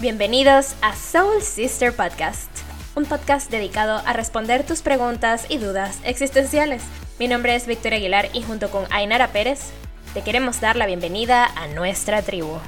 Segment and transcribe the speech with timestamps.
[0.00, 2.50] Bienvenidos a Soul Sister Podcast,
[2.96, 6.82] un podcast dedicado a responder tus preguntas y dudas existenciales.
[7.18, 9.70] Mi nombre es Victoria Aguilar y junto con Ainara Pérez
[10.14, 12.58] te queremos dar la bienvenida a nuestra tribu.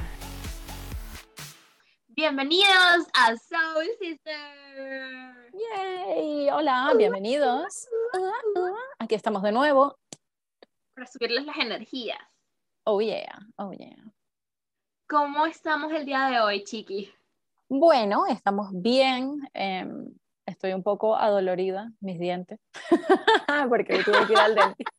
[2.09, 5.51] Bienvenidos a Soul Sister.
[5.53, 7.87] Yay, hola, bienvenidos.
[8.99, 9.97] Aquí estamos de nuevo.
[10.93, 12.21] Para subirles las energías.
[12.83, 13.97] Oh yeah, oh yeah.
[15.09, 17.11] ¿Cómo estamos el día de hoy, Chiqui?
[17.75, 19.41] Bueno, estamos bien.
[19.51, 20.07] em,
[20.45, 22.59] estoy un poco adolorida, mis dientes,
[23.67, 24.91] porque hoy tuve que ir al dentista.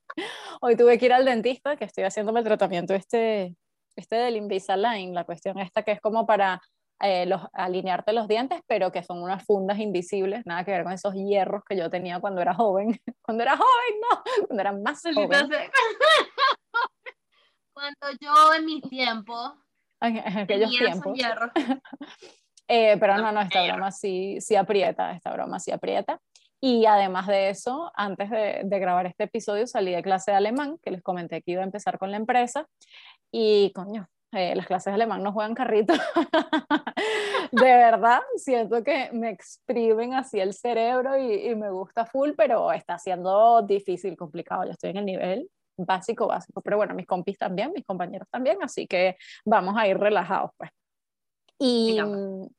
[0.61, 3.55] Hoy tuve que ir al dentista, que estoy haciéndome el tratamiento este,
[3.95, 6.61] este del Invisalign, la cuestión esta que es como para
[7.01, 10.93] eh, los, alinearte los dientes, pero que son unas fundas invisibles, nada que ver con
[10.93, 12.89] esos hierros que yo tenía cuando era joven.
[13.23, 15.49] Cuando era joven, no, cuando era más joven.
[17.73, 19.53] Cuando yo en mis tiempos
[20.01, 21.53] aquellos tenía esos hierros.
[22.69, 26.19] Eh, pero No, no, esta broma sí, sí aprieta, esta broma sí aprieta.
[26.61, 30.79] Y además de eso, antes de, de grabar este episodio salí de clase de alemán,
[30.83, 32.67] que les comenté que iba a empezar con la empresa.
[33.31, 35.93] Y coño, eh, las clases de alemán no juegan carrito.
[37.53, 42.73] de verdad, siento que me exprimen así el cerebro y, y me gusta full, pero
[42.73, 44.65] está siendo difícil, complicado.
[44.65, 46.61] Yo estoy en el nivel básico, básico.
[46.63, 50.71] Pero bueno, mis compis también, mis compañeros también, así que vamos a ir relajados, pues.
[51.59, 51.99] Y,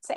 [0.01, 0.13] sí.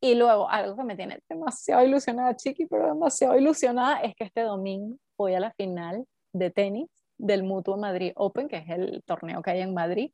[0.00, 4.42] y luego, algo que me tiene demasiado ilusionada, Chiqui, pero demasiado ilusionada, es que este
[4.42, 9.42] domingo voy a la final de tenis del Mutuo Madrid Open, que es el torneo
[9.42, 10.12] que hay en Madrid.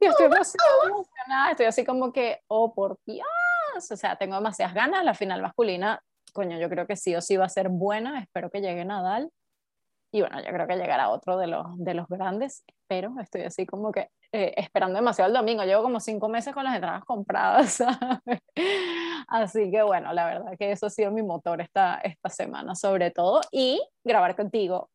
[0.00, 3.26] Y estoy demasiado emocionada, estoy así como que, oh, por Dios,
[3.90, 5.04] o sea, tengo demasiadas ganas.
[5.04, 8.50] La final masculina, coño, yo creo que sí o sí va a ser buena, espero
[8.50, 9.30] que llegue Nadal.
[10.10, 13.66] Y bueno, yo creo que llegará otro de los, de los grandes, pero estoy así
[13.66, 15.64] como que eh, esperando demasiado el domingo.
[15.64, 18.40] Llevo como cinco meses con las entradas compradas, ¿sabes?
[19.28, 23.10] Así que bueno, la verdad que eso ha sido mi motor esta, esta semana sobre
[23.10, 23.42] todo.
[23.52, 24.90] Y grabar contigo.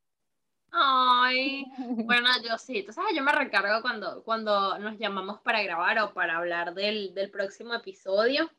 [0.71, 5.99] Ay, bueno, yo sí, tú sabes, yo me recargo cuando, cuando nos llamamos para grabar
[5.99, 8.49] o para hablar del, del próximo episodio.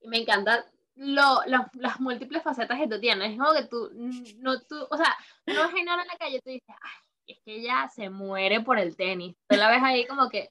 [0.00, 0.64] Y me encanta
[0.96, 3.32] lo, la- las múltiples facetas que tú tienes.
[3.32, 3.90] Es como que tú,
[4.38, 7.54] no, tú, o sea, no Ainara en la calle y tú dices, ay, es que
[7.56, 9.34] ella se muere por el tenis.
[9.48, 10.50] Tú la ves ahí como que,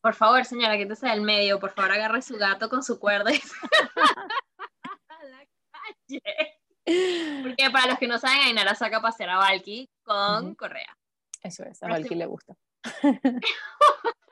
[0.00, 3.40] por favor, señora, quítese del medio, por favor, agarre su gato con su cuerda y
[5.08, 6.22] a la calle.
[7.42, 10.56] Porque para los que no saben, Ainara saca pasear a Valky con Ujú.
[10.56, 10.96] correa.
[11.42, 12.54] Eso es, a Valky le gusta.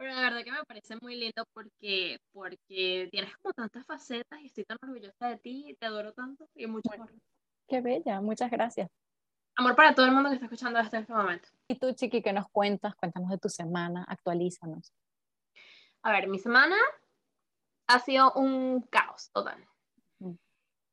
[0.00, 4.46] Pero la verdad que me parece muy lindo porque, porque tienes como tantas facetas y
[4.46, 7.04] estoy tan orgullosa de ti, te adoro tanto y mucho Bueno.
[7.04, 7.20] amor.
[7.68, 8.88] Qué bella, muchas gracias.
[9.56, 11.50] Amor para todo el mundo que está escuchando hasta este momento.
[11.68, 12.94] Y tú, Chiqui, ¿qué nos cuentas?
[12.94, 14.90] Cuéntanos de tu semana, actualízanos.
[16.02, 16.76] A ver, mi semana
[17.86, 19.68] ha sido un caos total.
[20.18, 20.34] Mm.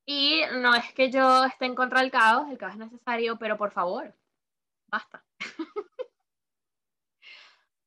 [0.06, 3.58] Y no es que yo esté en contra del caos, el caos es necesario, pero
[3.58, 4.14] por favor,
[4.92, 5.24] basta.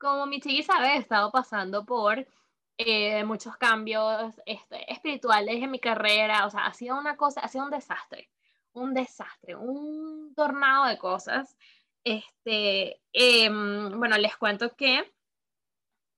[0.00, 2.27] Como mi chiqui sabe, he estado pasando por
[2.78, 7.49] eh, muchos cambios este, espirituales en mi carrera, o sea, ha sido una cosa, ha
[7.49, 8.31] sido un desastre,
[8.72, 11.55] un desastre, un tornado de cosas.
[12.03, 15.05] Este, em, bueno, les cuento que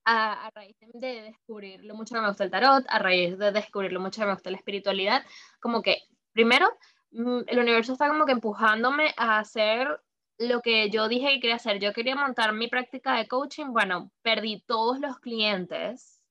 [0.05, 3.51] a, a raíz de descubrir lo mucho que me gusta el tarot, a raíz de
[3.51, 5.25] descubrir lo mucho que me gusta la espiritualidad,
[5.61, 6.69] como que primero
[7.11, 10.01] mm, el universo está como que empujándome a hacer
[10.39, 11.79] lo que yo dije que quería hacer.
[11.79, 13.67] Yo quería montar mi práctica de coaching.
[13.73, 16.23] Bueno, perdí todos los clientes.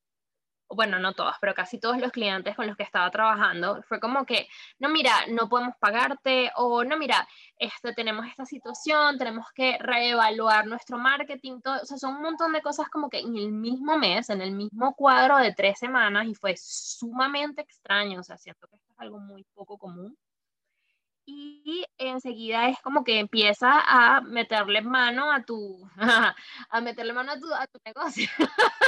[0.73, 3.83] Bueno, no todos, pero casi todos los clientes con los que estaba trabajando.
[3.83, 4.47] Fue como que,
[4.79, 10.67] no, mira, no podemos pagarte o no, mira, este, tenemos esta situación, tenemos que reevaluar
[10.67, 13.97] nuestro marketing, todo, o sea, son un montón de cosas como que en el mismo
[13.97, 18.67] mes, en el mismo cuadro de tres semanas y fue sumamente extraño, o sea, siento
[18.69, 20.17] que esto es algo muy poco común.
[21.25, 25.87] Y enseguida es como que empieza a meterle mano a tu,
[26.69, 28.27] a meterle mano a tu, a tu negocio.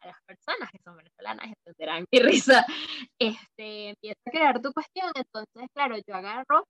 [0.00, 2.64] A las personas que son venezolanas entenderán mi risa.
[3.18, 6.68] Este, empieza a crear tu cuestión, entonces, claro, yo agarro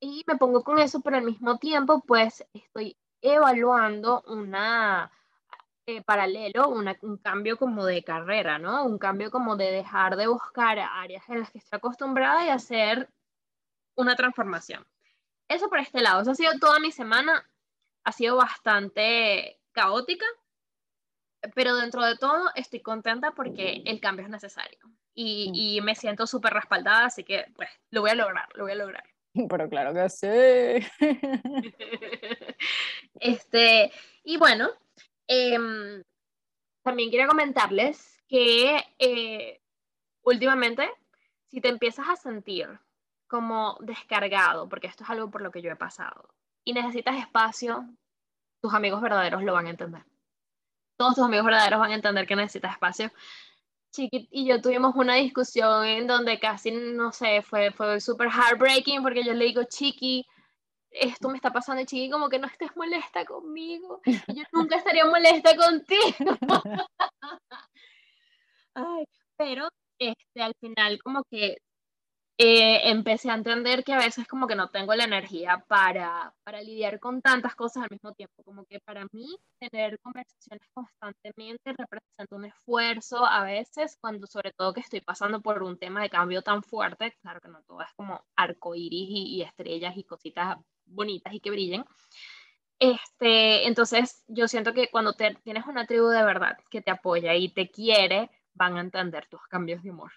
[0.00, 5.10] y me pongo con eso, pero al mismo tiempo, pues estoy evaluando una
[5.86, 8.84] eh, paralelo, una- un cambio como de carrera, ¿no?
[8.84, 13.08] Un cambio como de dejar de buscar áreas en las que estoy acostumbrada y hacer
[13.94, 14.86] una transformación.
[15.48, 17.48] Eso por este lado, eso ha sido toda mi semana,
[18.04, 20.26] ha sido bastante caótica,
[21.54, 24.78] pero dentro de todo estoy contenta porque el cambio es necesario
[25.14, 25.54] y, Mm.
[25.54, 28.76] y me siento súper respaldada, así que pues lo voy a lograr, lo voy a
[28.76, 29.04] lograr.
[29.50, 30.86] Pero claro que sí.
[33.20, 33.92] este,
[34.24, 34.70] y bueno,
[35.26, 36.02] em,
[36.82, 39.60] también quería comentarles que eh,
[40.22, 40.88] últimamente,
[41.48, 42.68] si te empiezas a sentir
[43.32, 46.28] como descargado, porque esto es algo por lo que yo he pasado,
[46.64, 47.88] y necesitas espacio,
[48.60, 50.04] tus amigos verdaderos lo van a entender.
[50.98, 53.10] Todos tus amigos verdaderos van a entender que necesitas espacio.
[53.90, 59.02] Chiqui y yo tuvimos una discusión en donde casi, no sé, fue, fue súper heartbreaking
[59.02, 60.26] porque yo le digo, Chiqui,
[60.90, 64.02] esto me está pasando y Chiqui como que no estés molesta conmigo.
[64.04, 66.36] Yo nunca estaría molesta contigo.
[68.74, 69.04] Ay,
[69.38, 71.56] pero este, al final como que
[72.38, 76.62] eh, empecé a entender que a veces como que no tengo la energía para, para
[76.62, 82.34] lidiar con tantas cosas al mismo tiempo, como que para mí tener conversaciones constantemente representa
[82.34, 86.42] un esfuerzo a veces, cuando sobre todo que estoy pasando por un tema de cambio
[86.42, 90.56] tan fuerte, claro que no todo es como arco iris y, estrellas y cositas
[90.86, 91.84] bonitas y que brillen.
[92.78, 97.34] Este, entonces, yo siento que cuando te, tienes una tribu de verdad que te apoya
[97.34, 100.12] y te quiere, van a entender tus cambios de humor.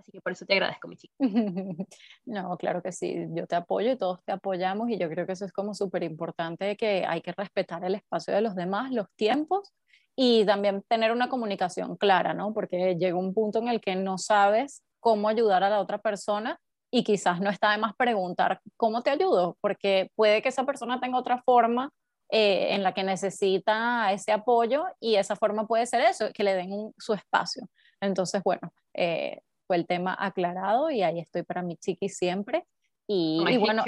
[0.00, 1.14] Así que por eso te agradezco, mi chica.
[2.24, 5.32] No, claro que sí, yo te apoyo y todos te apoyamos y yo creo que
[5.32, 9.06] eso es como súper importante que hay que respetar el espacio de los demás, los
[9.16, 9.72] tiempos
[10.16, 12.52] y también tener una comunicación clara, ¿no?
[12.52, 16.58] Porque llega un punto en el que no sabes cómo ayudar a la otra persona
[16.90, 21.00] y quizás no está de más preguntar cómo te ayudo, porque puede que esa persona
[21.00, 21.90] tenga otra forma
[22.30, 26.54] eh, en la que necesita ese apoyo y esa forma puede ser eso, que le
[26.54, 27.68] den su espacio.
[28.00, 32.66] Entonces, bueno, eh, fue el tema aclarado y ahí estoy para mi chiqui siempre.
[33.06, 33.84] Y, bueno,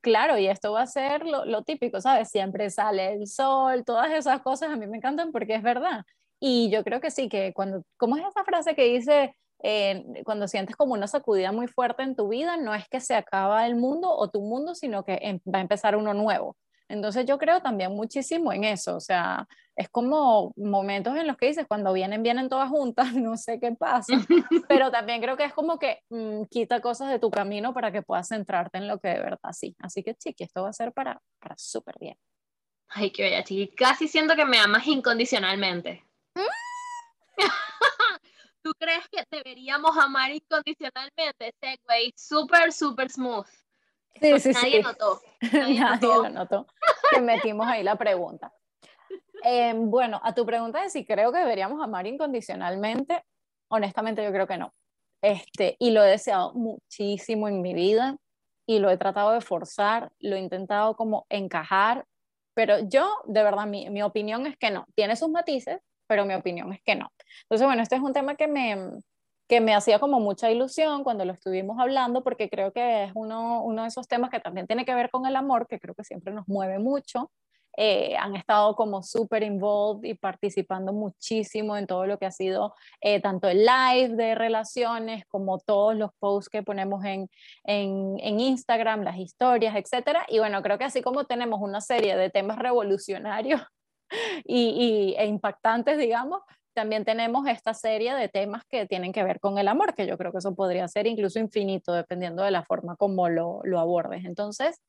[0.00, 2.30] claro, y esto va a ser lo, típico, ¿sabes?
[2.30, 6.04] Siempre sale el sol, todas esas cosas a mí me encantan porque es verdad.
[6.38, 9.34] Y yo creo que sí, que cuando, ¿cómo es esa frase que dice,
[9.64, 13.16] eh, cuando sientes como una sacudida muy fuerte en tu vida, no es que se
[13.16, 16.56] acaba el mundo o tu mundo, sino que em, va a empezar uno nuevo.
[16.88, 21.48] Entonces yo creo también muchísimo en eso, o sea, es como momentos en los que
[21.48, 24.14] dices, cuando vienen, vienen todas juntas, no sé qué pasa,
[24.68, 28.02] pero también creo que es como que mm, quita cosas de tu camino para que
[28.02, 29.76] puedas centrarte en lo que de verdad sí.
[29.80, 32.16] Así que chiqui, esto va a ser para, para súper bien.
[32.88, 33.76] Ay, qué bella, chiqui.
[33.76, 36.02] Casi siento que me amas incondicionalmente.
[38.62, 41.54] ¿Tú crees que deberíamos amar incondicionalmente?
[41.60, 43.46] Segway, súper, súper smooth.
[44.20, 45.20] Sí, sí, nadie notó.
[45.52, 46.66] Nadie, lo notó.
[47.10, 48.50] Que metimos ahí la pregunta.
[49.42, 53.22] Em, bueno, a tu pregunta de si creo que deberíamos amar incondicionalmente,
[53.68, 54.72] honestamente yo creo que no.
[55.22, 58.16] Este, y lo he deseado muchísimo en mi vida
[58.66, 62.04] y lo he tratado de forzar, lo he intentado como encajar,
[62.54, 64.86] pero yo, de verdad, mi, mi opinión es que no.
[64.94, 67.10] Tiene sus matices, pero mi opinión es que no.
[67.42, 68.76] Entonces, bueno, este es un tema que me,
[69.48, 73.62] que me hacía como mucha ilusión cuando lo estuvimos hablando, porque creo que es uno,
[73.62, 76.04] uno de esos temas que también tiene que ver con el amor, que creo que
[76.04, 77.30] siempre nos mueve mucho.
[77.76, 82.74] Eh, han estado como súper involved y participando muchísimo en todo lo que ha sido
[83.02, 87.28] eh, tanto el live de relaciones como todos los posts que ponemos en,
[87.64, 90.24] en, en Instagram, las historias, etcétera.
[90.28, 93.60] Y bueno, creo que así como tenemos una serie de temas revolucionarios
[94.44, 96.40] y, y, e impactantes, digamos,
[96.74, 100.18] también tenemos esta serie de temas que tienen que ver con el amor, que yo
[100.18, 104.24] creo que eso podría ser incluso infinito dependiendo de la forma como lo, lo abordes.
[104.26, 104.80] Entonces,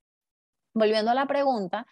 [0.77, 1.85] volviendo a la pregunta,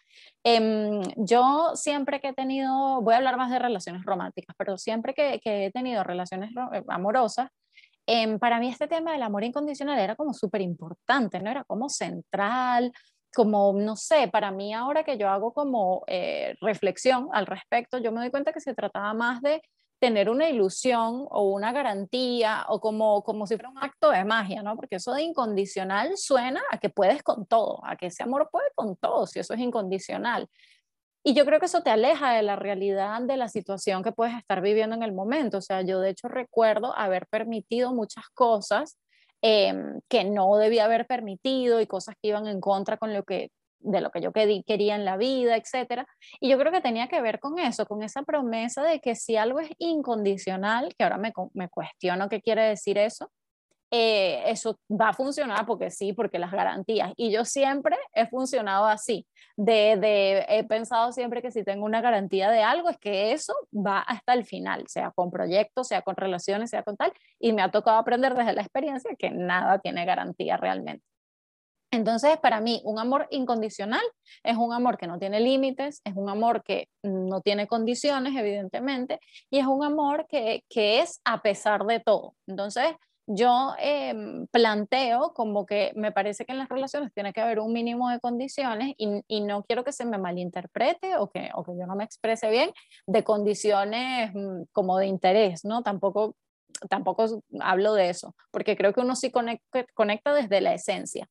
[0.43, 5.13] em, yo siempre que he tenido, voy a hablar más de relaciones románticas, pero siempre
[5.13, 7.49] que, que he tenido relaciones eh, amorosas,
[8.07, 11.49] em, para mí este tema del amor incondicional era como súper importante, ¿no?
[11.51, 12.91] Era como central,
[13.35, 18.11] como, no sé, para mí ahora que yo hago como eh, reflexión al respecto, yo
[18.11, 19.61] me doy cuenta que se trataba más de
[19.99, 24.61] tener una ilusión o una garantía o como, como si fuera un acto de magia,
[24.61, 24.75] ¿no?
[24.75, 28.67] Porque eso de incondicional suena a que puedes con todo, a que ese amor puede
[28.75, 30.49] con todo, si eso es incondicional.
[31.23, 34.35] Y yo creo que eso te aleja de la realidad de la situación que puedes
[34.37, 35.57] estar viviendo en el momento.
[35.57, 38.99] O sea, yo de hecho recuerdo haber permitido muchas cosas
[39.41, 43.49] em, que no debía haber permitido y cosas que iban en contra con lo que
[43.79, 46.07] de lo que yo quería en la vida, etcétera.
[46.39, 49.37] Y yo creo que tenía que ver con eso, con esa promesa de que si
[49.37, 51.31] algo es incondicional, que ahora me,
[51.69, 53.31] cuestiono qué quiere decir eso,
[53.91, 57.13] eh, eso va a funcionar porque sí, porque las garantías.
[57.15, 59.25] Y yo siempre he funcionado así.
[59.55, 63.99] De, he pensado siempre que si tengo una garantía de algo, es que eso va
[63.99, 67.13] hasta el final, sea con proyectos, sea con relaciones, sea con tal.
[67.39, 71.03] Y me ha tocado aprender desde la experiencia que nada tiene garantía realmente.
[71.95, 74.03] Entonces, para mí, un amor incondicional
[74.43, 79.21] es un amor que no tiene límites, es un amor que no tiene condiciones, evidentemente,
[79.49, 82.35] y es un amor que, es a pesar de todo.
[82.47, 82.87] Entonces,
[83.27, 87.71] yo em, planteo como que me parece que en las relaciones tiene que haber un
[87.71, 91.71] mínimo de condiciones y, y, no quiero que se me malinterprete o que, o que
[91.79, 92.71] yo no me exprese bien
[93.07, 95.81] de condiciones mm, como de interés, ¿no?
[95.81, 96.35] Tampoco,
[96.89, 97.25] tampoco
[97.61, 101.27] hablo de eso, porque creo que uno sí conecta, conecta desde la esencia.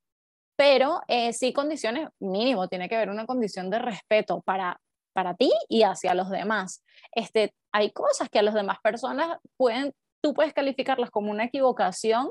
[0.56, 4.80] Pero eh, sí condiciones mínimo, tiene que haber una condición de respeto para,
[5.12, 6.84] para ti y hacia los demás.
[7.12, 9.92] Este, hay cosas que a las demás personas pueden
[10.24, 12.30] tú puedes calificarlas como una equivocación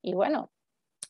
[0.00, 0.52] y bueno,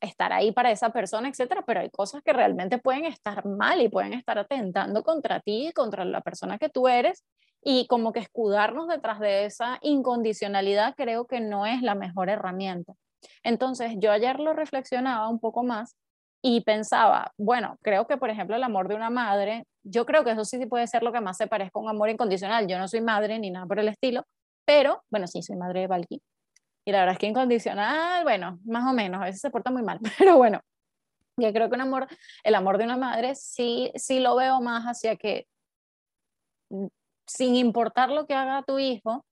[0.01, 3.91] estar ahí para esa persona, etcétera, pero hay cosas que realmente pueden estar mal y
[3.91, 7.23] pueden estar atentando contra ti contra la persona que tú eres
[7.63, 12.95] y como que escudarnos detrás de esa incondicionalidad creo que no es la mejor herramienta.
[13.45, 15.97] Entonces, yo ayer lo reflexionaba un poco más
[16.43, 20.33] y pensaba, bueno, creo que por ejemplo el amor de una madre, yo creo que
[20.33, 22.67] eso sí puede ser lo que más se parezca a un amor incondicional.
[22.67, 24.25] Yo no soy madre ni nada por el estilo,
[24.65, 26.21] pero, bueno, sí, soy madre de Valky.
[26.85, 29.83] Y la verdad es que incondicional, bueno, más o menos, a veces se porta muy
[29.83, 30.61] mal, pero bueno,
[31.37, 32.09] yo creo que un amor,
[32.43, 35.47] el amor de una madre sí, sí lo veo más hacia que,
[36.71, 36.87] mm,
[37.27, 39.25] sin importar lo que haga tu hijo,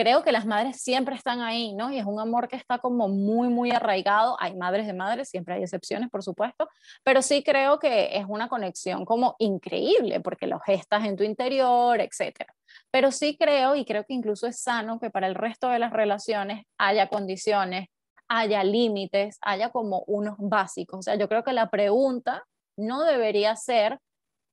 [0.00, 1.92] creo que las madres siempre están ahí, ¿no?
[1.92, 4.34] Y es un amor que está como muy, muy arraigado.
[4.40, 6.70] Hay madres de madres, siempre hay excepciones, por supuesto,
[7.04, 12.00] pero sí creo que es una conexión como increíble porque lo gestas en tu interior,
[12.00, 12.54] etcétera.
[12.90, 15.92] Pero sí creo, y creo que incluso es sano que para el resto de las
[15.92, 17.88] relaciones haya condiciones,
[18.26, 21.00] haya límites, haya como unos básicos.
[21.00, 23.98] O sea, yo creo que la pregunta no debería ser,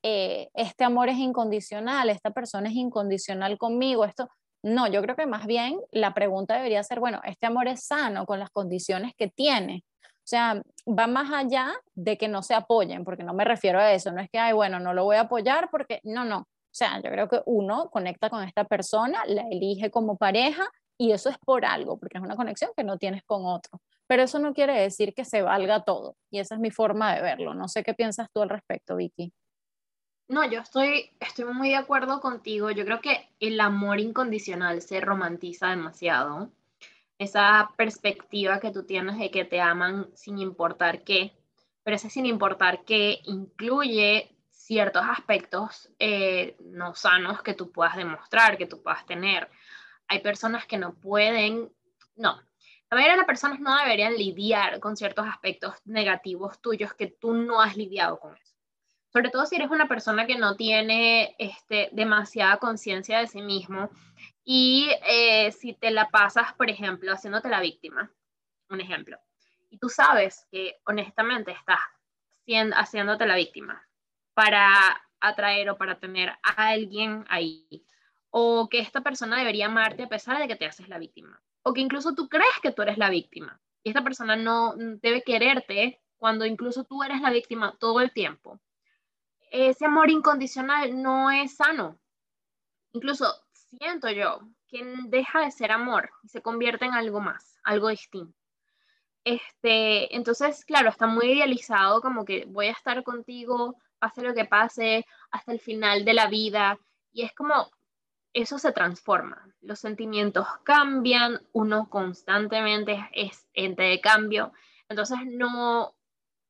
[0.04, 4.30] eh, este amor es incondicional, esta persona es incondicional conmigo, esto,
[4.64, 8.26] no, yo creo que más bien la pregunta debería ser, bueno, este amor es sano
[8.26, 9.84] con las condiciones que tiene.
[10.04, 13.94] O sea, va más allá de que no se apoyen, porque no me refiero a
[13.94, 16.40] eso, no es que, ay, bueno, no lo voy a apoyar porque, no, no.
[16.40, 16.46] O
[16.78, 21.30] sea, yo creo que uno conecta con esta persona, la elige como pareja y eso
[21.30, 23.80] es por algo, porque es una conexión que no tienes con otro.
[24.06, 27.22] Pero eso no quiere decir que se valga todo y esa es mi forma de
[27.22, 27.54] verlo.
[27.54, 29.32] No sé qué piensas tú al respecto, Vicky.
[30.29, 32.69] No, yo estoy, estoy muy de acuerdo contigo.
[32.72, 36.51] Yo creo que el amor incondicional se romantiza demasiado.
[37.17, 41.34] Esa perspectiva que tú tienes de que te aman sin importar qué,
[41.84, 48.57] pero ese sin importar qué incluye ciertos aspectos eh, no sanos que tú puedas demostrar,
[48.57, 49.50] que tú puedas tener.
[50.10, 51.72] Hay personas que no pueden,
[52.17, 52.41] no,
[52.89, 57.34] la mayoría de las personas no deberían lidiar con ciertos aspectos negativos tuyos que tú
[57.34, 58.36] no has lidiado con
[59.10, 63.90] sobre todo si eres una persona que no tiene este, demasiada conciencia de sí mismo
[64.44, 68.12] y eh, si te la pasas, por ejemplo, haciéndote la víctima,
[68.70, 69.18] un ejemplo,
[69.70, 71.80] y tú sabes que honestamente estás
[72.46, 73.82] siendo, haciéndote la víctima
[74.34, 74.70] para
[75.20, 77.86] atraer o para tener a alguien ahí,
[78.30, 81.74] o que esta persona debería amarte a pesar de que te haces la víctima, o
[81.74, 86.02] que incluso tú crees que tú eres la víctima y esta persona no debe quererte
[86.18, 88.60] cuando incluso tú eres la víctima todo el tiempo
[89.51, 92.00] ese amor incondicional no es sano.
[92.92, 97.89] Incluso siento yo que deja de ser amor y se convierte en algo más, algo
[97.89, 98.38] distinto.
[99.24, 104.46] Este, entonces, claro, está muy idealizado como que voy a estar contigo, pase lo que
[104.46, 106.80] pase, hasta el final de la vida.
[107.12, 107.70] Y es como,
[108.34, 114.54] eso se transforma, los sentimientos cambian, uno constantemente es ente de cambio.
[114.88, 115.97] Entonces, no,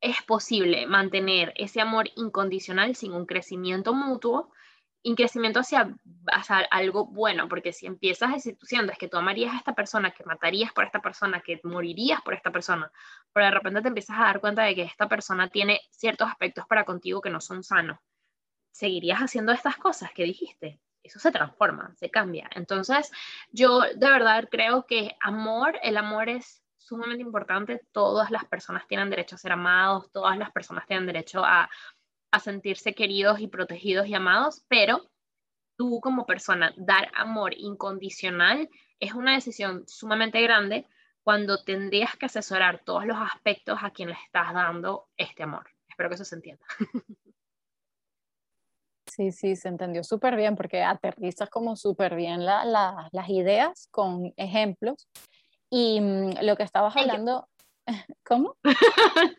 [0.02, 4.52] es posible mantener ese amor incondicional sin un crecimiento mutuo,
[5.04, 5.96] un crecimiento hacia,
[6.70, 10.74] algo bueno, porque si empiezas diciendo es que tú amarías a esta persona, que matarías
[10.74, 12.92] por esta persona, que morirías por esta persona,
[13.34, 16.66] pero de repente te empiezas a dar cuenta de que esta persona tiene ciertos aspectos
[16.68, 18.00] para contigo que no son sanos,
[18.72, 20.80] ¿seguirías haciendo estas cosas que dijiste?
[21.04, 22.50] Eso se transforma, se cambia.
[22.54, 23.12] Entonces,
[23.50, 27.82] yo de verdad creo que amor, el amor es sumamente importante.
[27.92, 31.70] Todas las personas tienen derecho a ser amados, todas las personas tienen derecho a,
[32.32, 35.10] a sentirse queridos y protegidos y amados, pero
[35.78, 40.88] tú como persona dar amor incondicional es una decisión sumamente grande
[41.24, 45.70] cuando tendrías que asesorar todos los aspectos a quien le estás dando este amor.
[45.90, 46.66] Espero que eso se entienda.
[49.10, 55.08] Sí, sí, se entendió súper bien porque aterrizas como súper bien las ideas con ejemplos
[55.70, 57.48] y mm, lo que estabas hablando,
[58.24, 58.56] ¿cómo?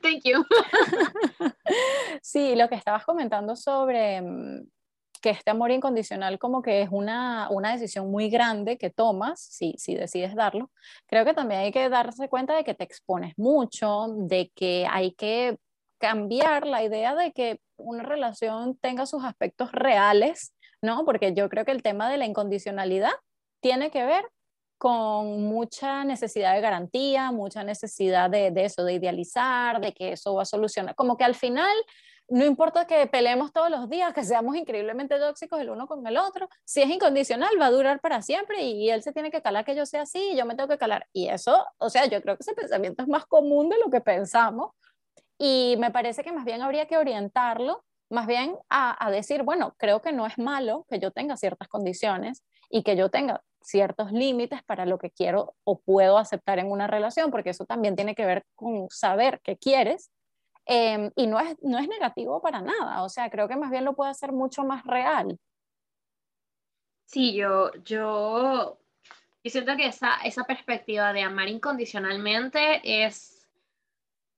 [0.03, 0.45] Thank you.
[2.23, 4.69] sí, lo que estabas comentando sobre mm,
[5.21, 9.75] que este amor incondicional como que es una, una decisión muy grande que tomas si,
[9.79, 10.71] si decides darlo,
[11.07, 15.13] creo que también hay que darse cuenta de que te expones mucho, de que hay
[15.13, 15.59] que
[15.99, 21.05] cambiar la idea de que una relación tenga sus aspectos reales, ¿no?
[21.05, 23.13] Porque yo creo que el tema de la incondicionalidad
[23.61, 24.25] tiene que ver
[24.79, 30.43] con mucha necesidad de garantía, mucha necesidad de, eso, de idealizar, de que eso va
[30.43, 30.95] a solucionar.
[30.95, 31.77] Como que al final,
[32.29, 36.17] no importa que peleemos todos los días, que seamos increíblemente tóxicos el uno con el
[36.17, 39.65] otro, si es incondicional va a durar para siempre y él se tiene que calar
[39.65, 41.07] que yo sea así y yo me tengo que calar.
[41.13, 44.01] Y eso, o sea, yo creo que ese pensamiento es más común de lo que
[44.01, 44.71] pensamos
[45.39, 50.01] y me parece que más bien habría que orientarlo más bien a decir, bueno, creo
[50.01, 54.63] que no es malo que yo tenga ciertas condiciones y que yo tenga ciertos límites
[54.63, 58.27] para lo que quiero o puedo aceptar en una relación, porque eso también tiene que
[58.27, 60.11] ver con saber qué quieres.
[60.67, 63.87] Em, y no es, no es negativo para nada, o sea, creo que más bien
[63.87, 65.39] lo puede hacer mucho más real.
[67.07, 68.79] Sí, yo, yo,
[69.43, 73.49] yo siento que esa, esa perspectiva de amar incondicionalmente es,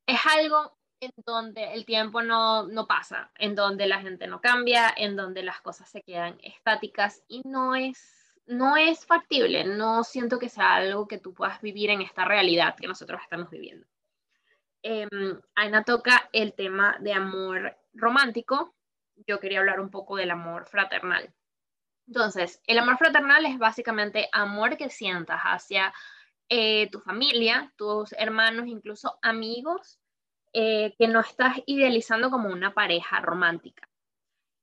[0.07, 4.93] es algo en donde el tiempo no, no pasa, en donde la gente no cambia,
[4.97, 8.20] en donde las cosas se quedan estáticas y no es
[8.51, 12.75] no es factible, no siento que sea algo que tú puedas vivir en esta realidad
[12.77, 13.87] que nosotros estamos viviendo.
[14.83, 15.07] Eh,
[15.55, 18.75] Aina toca el tema de amor romántico,
[19.27, 21.33] yo quería hablar un poco del amor fraternal.
[22.09, 25.95] Entonces, el amor fraternal es básicamente amor que sientas hacia
[26.49, 30.01] eh, tu familia, tus hermanos, incluso amigos,
[30.53, 33.90] eh, que no estás idealizando como una pareja romántica.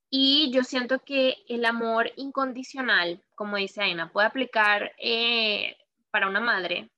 [0.10, 5.78] Y yo siento que el amor incondicional, como dice Aina, puede aplicar eh,
[6.12, 6.90] para una madre,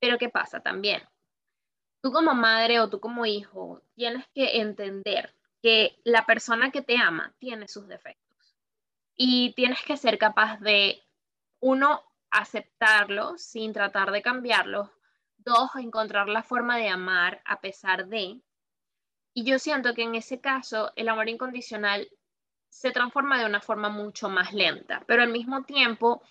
[0.00, 1.02] pero ¿qué pasa también?
[2.02, 6.98] Tú como madre o tú como hijo tienes que entender que la persona que te
[6.98, 8.58] ama tiene sus defectos
[9.16, 11.02] y tienes que ser capaz de,
[11.60, 14.90] uno, aceptarlos sin tratar de cambiarlos,
[15.38, 18.40] dos, encontrar la forma de amar a pesar de.
[19.32, 22.08] Y yo siento que en ese caso el amor incondicional
[22.74, 26.22] se transforma de una forma mucho más lenta, pero al mismo tiempo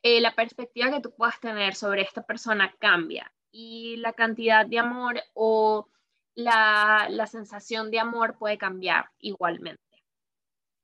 [0.00, 4.78] eh, la perspectiva que tú puedas tener sobre esta persona cambia y la cantidad de
[4.78, 5.88] amor o
[6.36, 9.82] la, la sensación de amor puede cambiar igualmente.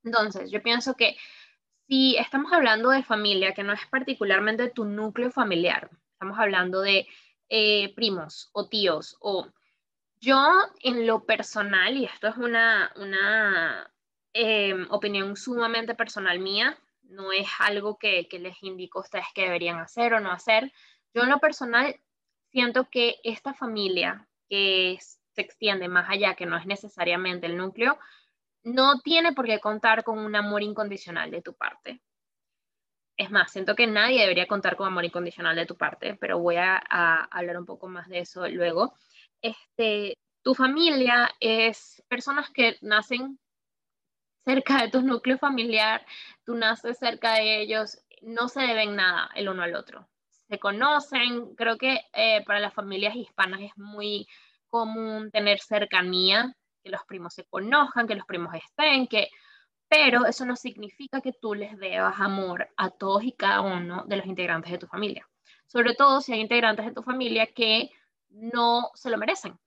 [0.03, 1.15] Entonces, yo pienso que
[1.87, 7.07] si estamos hablando de familia, que no es particularmente tu núcleo familiar, estamos hablando de
[7.47, 9.47] eh, primos o tíos o
[10.19, 10.45] yo
[10.81, 13.92] en lo personal, y esto es una, una,
[14.33, 19.77] Em, opinión sumamente personal mía, no es algo que, les indico a ustedes que deberían
[19.77, 20.71] hacer o no hacer.
[21.13, 21.95] Yo en lo personal
[22.51, 27.99] siento que esta familia que se extiende más allá, que no es necesariamente el núcleo,
[28.63, 32.01] no tiene por qué contar con un amor incondicional de tu parte.
[33.15, 36.55] Es más, siento que nadie debería contar con amor incondicional de tu parte, pero voy
[36.55, 38.95] a, a hablar un poco más de eso luego.
[39.43, 43.39] Este, tu familia es personas que nacen
[44.45, 46.05] cerca de tu núcleo familiar,
[46.45, 50.07] tú naces cerca de ellos, no se deben nada el uno al otro.
[50.47, 54.27] Se conocen, creo que eh, para las familias hispanas es muy
[54.69, 59.29] común tener cercanía, que los primos se conozcan, que los primos estén, que
[59.87, 64.17] pero eso no significa que tú les debas amor a todos y cada uno de
[64.17, 65.29] los integrantes de tu familia.
[65.67, 67.91] Sobre todo si hay integrantes de tu familia que
[68.29, 69.59] no se lo merecen.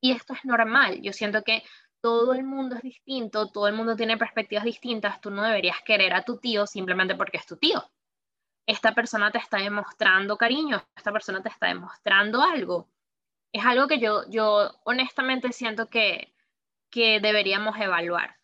[0.00, 1.00] Y esto es normal.
[1.02, 1.64] Yo siento que
[2.06, 6.14] todo el mundo es distinto, todo el mundo tiene perspectivas distintas, tú no deberías querer
[6.14, 7.82] a tu tío simplemente porque es tu tío.
[8.64, 12.88] Esta persona te está demostrando cariño, esta persona te está demostrando algo.
[13.50, 16.32] Es algo que yo, yo honestamente siento que,
[16.90, 18.36] que deberíamos evaluar.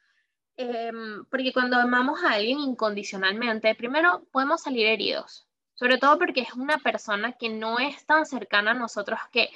[0.56, 6.52] Em, porque cuando amamos a alguien incondicionalmente, primero podemos salir heridos, sobre todo porque es
[6.54, 9.50] una persona que no es tan cercana a nosotros que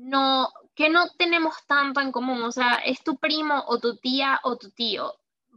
[0.00, 4.40] no, que no tenemos tanto en común, o sea, es tu primo o tu tía
[4.44, 5.14] o tu tío.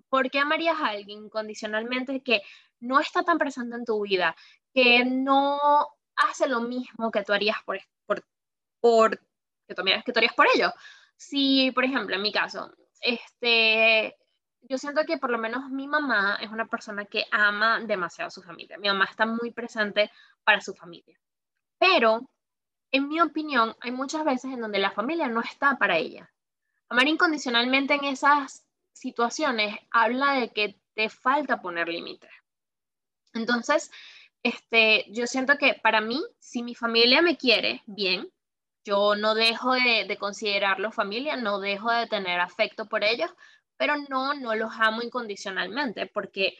[0.09, 2.41] ¿Por qué amarías a alguien condicionalmente que
[2.79, 4.35] no está tan presente en tu vida,
[4.73, 5.59] que no
[6.15, 8.25] hace lo mismo que tú harías por, por,
[8.81, 9.19] por
[9.67, 10.71] que, tú, que tú harías por ello?
[11.15, 14.17] Si, por ejemplo, en mi caso, este,
[14.61, 18.31] yo siento que por lo menos mi mamá es una persona que ama demasiado a
[18.31, 18.77] su familia.
[18.77, 20.11] Mi mamá está muy presente
[20.43, 21.17] para su familia.
[21.79, 22.29] Pero
[22.93, 26.31] en mi opinión, hay muchas veces en donde la familia no está para ella.
[26.89, 32.29] Amar incondicionalmente en esas situaciones habla de que te falta poner límites.
[33.33, 33.89] Entonces,
[34.43, 38.31] este, yo siento que para mí, si mi familia me quiere bien,
[38.85, 43.31] yo no dejo de, de considerarlos familia, no dejo de tener afecto por ellos,
[43.75, 46.57] pero no, no los amo incondicionalmente porque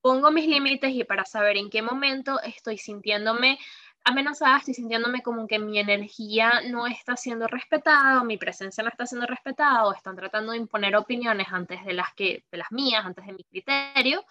[0.00, 3.58] pongo mis límites y para saber en qué momento estoy sintiéndome
[4.04, 9.06] amenazada, estoy sintiéndome como que mi energía no está siendo respetada, mi presencia no está
[9.06, 13.04] siendo respetada, o están tratando de imponer opiniones antes de las, que, de las mías,
[13.04, 14.24] antes de mi criterio,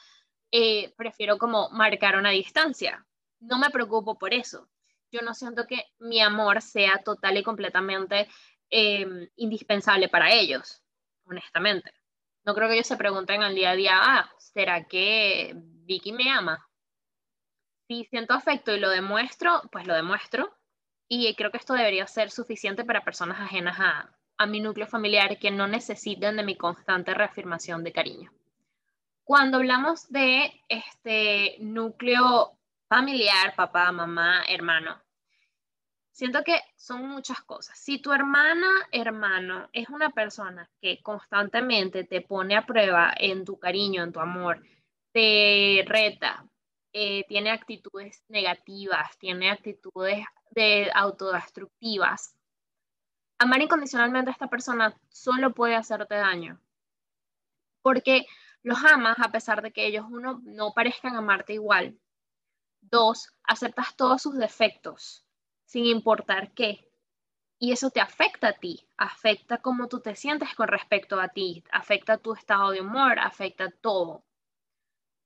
[0.51, 3.05] eh, prefiero como marcar una distancia.
[3.39, 4.69] no me preocupo por eso.
[5.11, 8.27] Yo no siento que mi amor sea total y completamente
[8.69, 10.81] em, indispensable para ellos,
[11.25, 11.91] honestamente.
[12.45, 16.29] No creo que ellos se pregunten al día a día, ah, ¿será que Vicky me
[16.31, 16.67] ama?
[17.87, 20.55] Si siento afecto y lo demuestro, pues lo demuestro.
[21.07, 25.37] Y creo que esto debería ser suficiente para personas ajenas a, a mi núcleo familiar
[25.37, 28.31] que no necesiten de mi constante reafirmación de cariño.
[29.23, 32.57] Cuando hablamos de este núcleo
[32.89, 35.01] familiar, papá, mamá, hermano,
[36.11, 37.77] siento que son muchas cosas.
[37.77, 43.57] Si tu hermana, hermano, es una persona que constantemente te pone a prueba en tu
[43.57, 44.61] cariño, en tu amor,
[45.11, 46.45] te reta,
[46.93, 52.35] eh, tiene actitudes negativas, tiene actitudes de autodestructivas,
[53.39, 56.61] amar incondicionalmente a esta persona solo puede hacerte daño.
[57.81, 58.25] Porque
[58.61, 61.99] los amas a pesar de que ellos, uno, no parezcan amarte igual.
[62.81, 65.25] Dos, aceptas todos sus defectos,
[65.65, 66.89] sin importar qué.
[67.59, 71.63] Y eso te afecta a ti, afecta cómo tú te sientes con respecto a ti,
[71.71, 74.23] afecta tu estado de humor, afecta todo.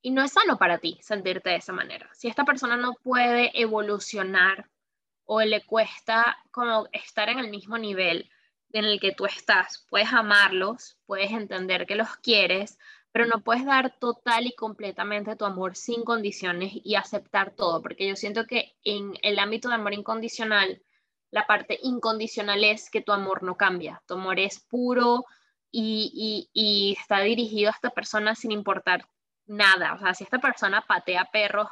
[0.07, 2.09] Y no es sano para ti sentirte de esa manera.
[2.13, 4.69] Si esta persona no puede evolucionar
[5.25, 8.29] o le cuesta como estar en el mismo nivel
[8.71, 9.85] en el que tú estás.
[9.89, 12.79] Puedes amarlos, puedes entender que los quieres,
[13.11, 18.07] pero no puedes dar total y completamente tu amor sin condiciones y aceptar todo, porque
[18.07, 20.81] yo siento que en el ámbito de amor incondicional,
[21.31, 25.25] la parte incondicional es que tu amor no cambia, tu amor es puro
[25.69, 29.05] y, y está dirigido a esta persona sin importar
[29.47, 29.93] nada.
[29.93, 31.67] O sea, si esta persona patea perros,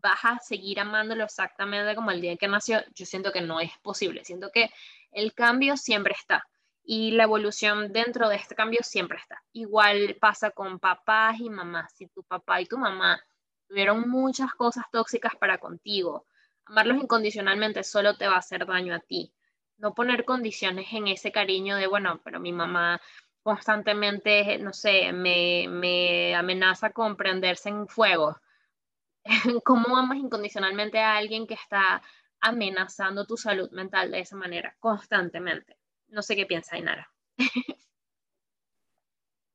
[0.00, 3.76] vas a seguir amándolo exactamente como el día que nació, yo siento que no es
[3.82, 4.24] posible.
[4.24, 4.70] Siento que
[5.12, 6.46] el cambio siempre está
[6.84, 9.42] y la evolución dentro de este cambio siempre está.
[9.52, 11.92] Igual pasa con papás y mamás.
[11.94, 13.22] Si tu papá y tu mamá
[13.68, 16.26] tuvieron muchas cosas tóxicas para contigo,
[16.64, 19.34] amarlos incondicionalmente solo te va a hacer daño a ti.
[19.76, 23.00] No poner condiciones en ese cariño de, bueno, pero mi mamá
[23.48, 28.36] constantemente, no sé, me, me amenaza con prenderse en fuego
[29.64, 32.02] ¿Cómo amas incondicionalmente a alguien que está
[32.42, 35.78] amenazando tu salud mental de esa manera constantemente?
[36.08, 37.10] No sé qué piensa Inara.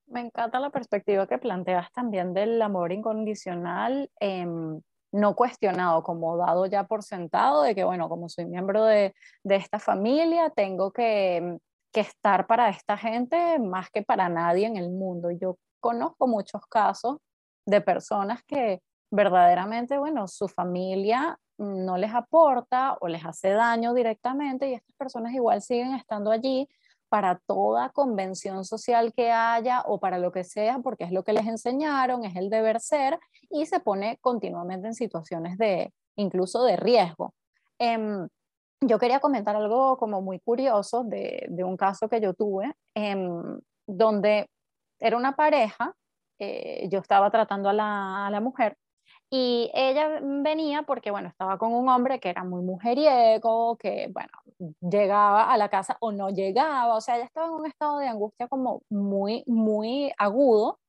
[0.07, 6.65] Me encanta la perspectiva que planteas también del amor incondicional, em, no cuestionado, como dado
[6.65, 11.59] ya por sentado, de que, bueno, como soy miembro de, de esta familia, tengo que,
[11.93, 15.31] que, estar para esta gente más que para nadie en el mundo.
[15.31, 17.17] Yo conozco muchos casos
[17.65, 24.69] de personas que verdaderamente, bueno, su familia no les aporta o les hace daño directamente
[24.69, 26.67] y estas personas igual siguen estando allí
[27.09, 31.33] para toda convención social que haya o para lo que sea, porque es lo que
[31.33, 33.19] les enseñaron, es el deber ser
[33.51, 37.35] y se pone continuamente en situaciones de incluso de riesgo.
[37.77, 38.27] Em,
[38.87, 44.49] yo quería comentar algo como muy curioso de, un caso que yo tuve, em, donde
[44.99, 45.93] era una pareja,
[46.39, 48.77] eh, yo estaba tratando a la, a la mujer
[49.35, 54.31] y ella venía porque, bueno, estaba con un hombre que era muy mujeriego, que, bueno,
[54.79, 58.07] llegaba a la casa o no llegaba, o sea, ella estaba en un estado de
[58.09, 60.79] angustia como muy, muy agudo.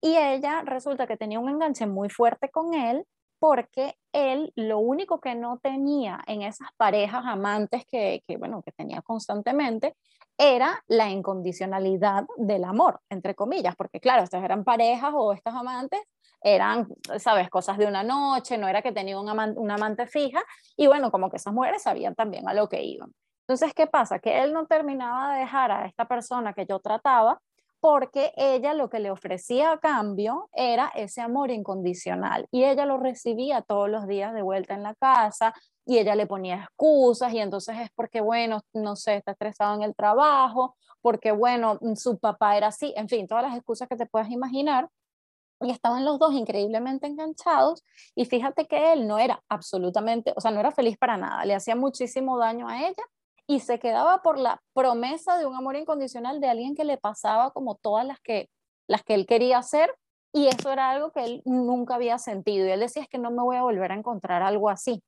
[0.00, 3.04] Y ella resulta que tenía un enganche muy fuerte con él
[3.38, 9.02] porque él lo único que no tenía en esas parejas amantes que, bueno, que tenía
[9.02, 9.94] constantemente
[10.38, 16.00] era la incondicionalidad del amor, entre comillas, porque claro, estas eran parejas o estas amantes
[16.42, 16.86] eran,
[17.18, 20.42] sabes, cosas de una noche, no era que tenía un amante, una amante fija,
[20.76, 23.12] y bueno, como que esas mujeres sabían también a lo que iban.
[23.48, 24.18] Entonces, ¿qué pasa?
[24.18, 27.40] Que él no terminaba de dejar a esta persona que yo trataba
[27.80, 32.98] porque ella lo que le ofrecía a cambio era ese amor incondicional y ella lo
[32.98, 37.38] recibía todos los días de vuelta en la casa y ella le ponía excusas y
[37.38, 42.56] entonces es porque, bueno, no sé, está estresado en el trabajo, porque, bueno, su papá
[42.56, 44.88] era así, en fin, todas las excusas que te puedas imaginar
[45.60, 47.84] y estaban los dos increíblemente enganchados
[48.14, 51.54] y fíjate que él no era absolutamente, o sea, no era feliz para nada, le
[51.54, 53.02] hacía muchísimo daño a ella
[53.46, 57.50] y se quedaba por la promesa de un amor incondicional de alguien que le pasaba
[57.52, 58.48] como todas las que,
[58.88, 59.94] las que él quería hacer
[60.32, 63.30] y eso era algo que él nunca había sentido y él decía es que no
[63.30, 65.02] me voy a volver a encontrar algo así.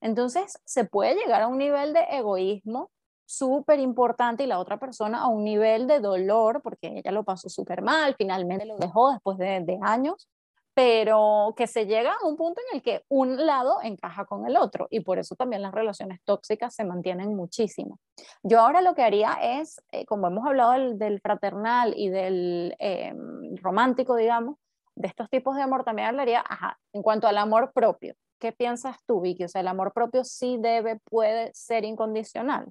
[0.00, 2.90] Entonces se puede llegar a un nivel de egoísmo
[3.24, 7.48] súper importante y la otra persona a un nivel de dolor, porque ella lo pasó
[7.48, 10.28] súper mal, finalmente lo dejó después de, de, años,
[10.76, 14.58] pero que se llega a un punto en el que un lado encaja con el
[14.58, 17.98] otro y por eso también las relaciones tóxicas se mantienen muchísimo.
[18.42, 22.76] Yo ahora lo que haría es, eh, como hemos hablado del, del fraternal y del
[22.78, 23.14] eh,
[23.62, 24.58] romántico, digamos,
[24.94, 28.98] de estos tipos de amor, también hablaría, ajá, en cuanto al amor propio, ¿qué piensas
[29.06, 29.44] tú, Vicky?
[29.44, 32.66] O sea, el amor propio sí debe, puede ser incondicional.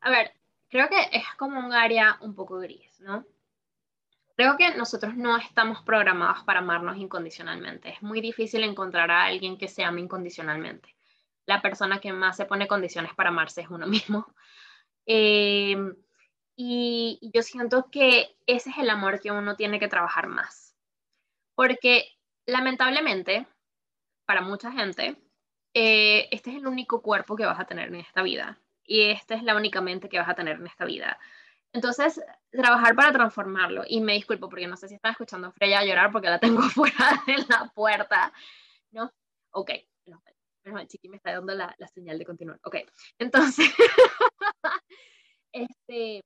[0.00, 0.32] A ver,
[0.68, 3.24] creo que es como un área un poco gris, ¿no?
[4.36, 7.90] Creo que nosotros no estamos programados para amarnos incondicionalmente.
[7.90, 10.94] Es muy difícil encontrar a alguien que se ame incondicionalmente.
[11.46, 14.26] La persona que más se pone condiciones para amarse es uno mismo.
[15.06, 15.76] Eh,
[16.56, 20.74] y yo siento que ese es el amor que uno tiene que trabajar más.
[21.54, 22.06] Porque
[22.46, 23.46] lamentablemente,
[24.26, 25.16] para mucha gente,
[25.74, 28.58] eh, este es el único cuerpo que vas a tener en esta vida.
[28.84, 31.18] Y esta es la única mente que vas a tener en esta vida.
[31.72, 33.84] Entonces, trabajar para transformarlo.
[33.86, 36.62] Y me disculpo porque no sé si están escuchando a Freya llorar porque la tengo
[36.70, 38.32] fuera de la puerta.
[38.90, 39.10] ¿No?
[39.52, 39.70] Ok.
[40.64, 42.60] Bueno, el chiqui me está dando la, la señal de continuar.
[42.64, 42.76] Ok.
[43.18, 43.68] Entonces,
[45.52, 46.22] este,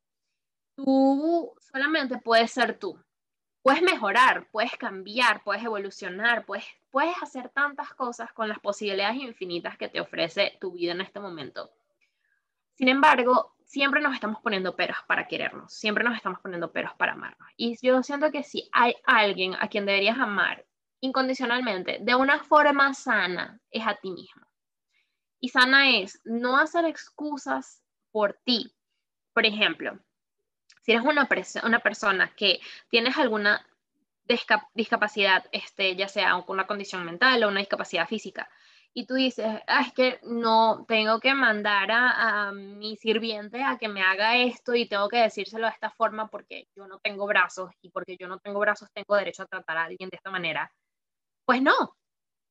[0.77, 3.01] tú solamente puedes ser tú.
[3.63, 9.77] Puedes mejorar, puedes cambiar, puedes evolucionar, puedes, puedes hacer tantas cosas con las posibilidades infinitas
[9.77, 11.73] que te ofrece tu vida en este momento.
[12.75, 17.13] Sin embargo, siempre nos estamos poniendo peros para querernos, siempre nos estamos poniendo peros para
[17.13, 17.49] amarnos.
[17.57, 20.65] Y yo siento que si hay alguien a quien deberías amar
[21.01, 24.47] incondicionalmente, de una forma sana, es a ti mismo.
[25.41, 28.73] Y sana es no hacer excusas por ti.
[29.35, 29.99] Por ejemplo,
[30.83, 31.29] si eres una,
[31.81, 33.67] persona que tienes alguna
[34.75, 38.49] discapacidad, este, ya sea una condición mental o una discapacidad física,
[38.99, 43.89] y tú dices, ah, es que no tengo que mandar a, mi sirviente a que
[43.89, 47.71] me haga esto y tengo que decírselo de esta forma porque yo no tengo brazos
[47.83, 50.73] y porque yo no tengo brazos tengo derecho a tratar a alguien de esta manera.
[51.45, 51.99] Pues no,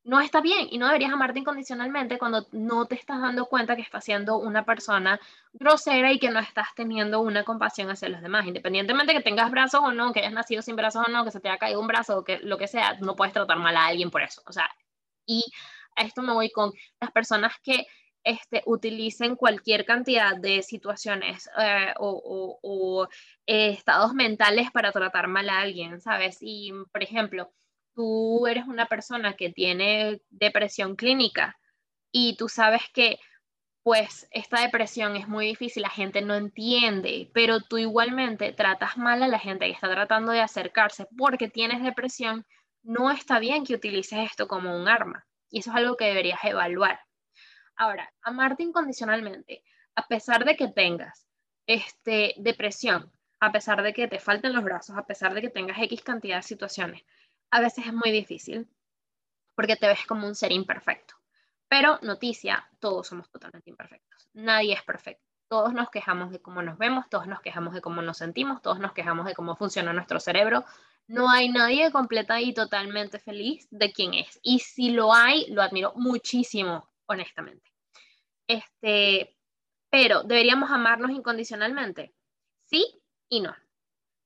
[0.03, 3.81] no está bien y no deberías amarte incondicionalmente cuando no te estás dando cuenta que
[3.81, 5.19] estás siendo una persona
[5.51, 8.45] grosera y que no estás teniendo una compasión hacia los demás.
[8.45, 11.39] Independientemente que tengas brazos o no, que hayas nacido sin brazos o no, que se
[11.39, 13.87] te haya caído un brazo o que lo que sea, no puedes tratar mal a
[13.87, 14.43] alguien por eso.
[14.45, 14.69] O sea,
[15.25, 15.43] y
[15.95, 17.87] a esto me voy con las personas que
[18.25, 23.07] este, utilicen cualquier cantidad de situaciones eh, o,
[23.45, 26.37] eh, estados mentales para tratar mal a alguien, ¿sabes?
[26.41, 27.53] Y, por ejemplo,
[27.93, 31.57] tú eres una persona que tiene depresión clínica
[32.11, 33.19] y tú sabes que
[33.83, 39.21] pues esta depresión es muy difícil, la gente no entiende, pero tú igualmente tratas mal
[39.21, 42.47] a la gente que está tratando de acercarse porque tienes depresión,
[42.81, 45.27] no está bien que utilices esto como un arma.
[45.49, 46.99] Y eso es algo que deberías evaluar.
[47.75, 49.63] Ahora, amarte incondicionalmente,
[49.95, 51.27] a pesar de que tengas
[51.67, 55.77] este, depresión, a pesar de que te falten los brazos, a pesar de que tengas
[55.79, 57.03] X cantidad de situaciones,
[57.51, 58.67] a veces es muy difícil
[59.55, 61.15] porque te ves como un ser imperfecto.
[61.67, 64.29] Pero noticia, todos somos totalmente imperfectos.
[64.33, 65.23] Nadie es perfecto.
[65.47, 68.79] Todos nos quejamos de cómo nos vemos, todos nos quejamos de cómo nos sentimos, todos
[68.79, 70.65] nos quejamos de cómo funciona nuestro cerebro,
[71.07, 74.39] no hay nadie completa y totalmente feliz de quien es.
[74.43, 77.71] Y si lo hay, lo admiro muchísimo, honestamente.
[78.47, 79.35] Este,
[79.89, 82.13] pero deberíamos amarnos incondicionalmente.
[82.65, 82.83] Sí
[83.29, 83.55] y no.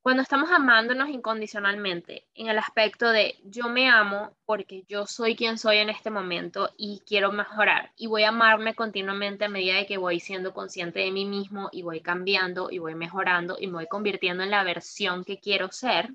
[0.01, 5.57] Cuando estamos amándonos incondicionalmente, en el aspecto de yo me amo porque yo soy quien
[5.57, 9.85] soy en este momento y quiero mejorar y voy a amarme continuamente a medida de
[9.85, 13.73] que voy siendo consciente de mí mismo y voy cambiando y voy mejorando y me
[13.73, 16.09] voy convirtiendo en la versión que quiero ser,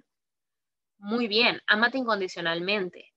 [1.05, 3.13] muy bien, ámate incondicionalmente.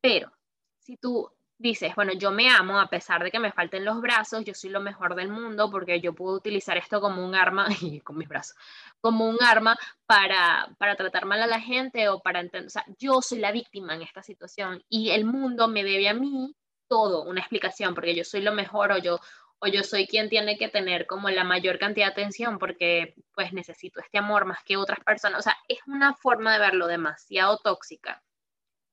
[0.00, 0.32] Pero
[0.78, 1.28] si tú
[1.58, 4.70] dices, bueno, yo me amo a pesar de que me falten los brazos, yo soy
[4.70, 8.28] lo mejor del mundo porque yo puedo utilizar esto como un arma, y con mis
[8.28, 8.56] brazos,
[9.00, 9.76] como un arma
[10.06, 13.50] para, para tratar mal a la gente o para entender, o sea, yo soy la
[13.50, 16.54] víctima en esta situación y el mundo me debe a mí
[16.86, 19.18] todo, una explicación, porque yo soy lo mejor o yo,
[19.60, 23.52] o yo soy quien tiene que tener como la mayor cantidad de atención porque pues
[23.52, 25.40] necesito este amor más que otras personas.
[25.40, 28.22] O sea, es una forma de verlo demasiado tóxica.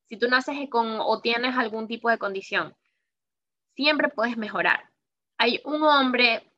[0.07, 2.75] Si tú naces con o tienes algún tipo de condición,
[3.75, 4.89] siempre puedes mejorar.
[5.37, 6.51] Hay un hombre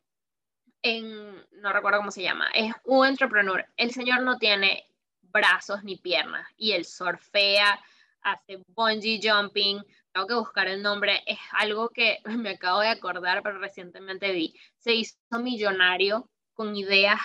[0.81, 3.65] en, no recuerdo cómo se llama, es un entrepreneur.
[3.75, 4.85] El señor no tiene
[5.21, 7.79] brazos ni piernas y él surfea,
[8.21, 9.81] hace bungee jumping,
[10.17, 14.55] tengo que buscar el nombre, es algo que me acabo de acordar, pero recientemente vi.
[14.79, 17.19] Se hizo millonario con ideas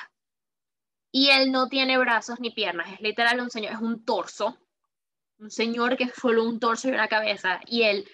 [1.10, 4.58] y él no tiene brazos ni piernas, es literal un señor, es un torso,
[5.38, 8.08] un señor que es solo un torso y una cabeza y él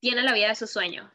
[0.00, 1.10] tiene la vida de su sueño.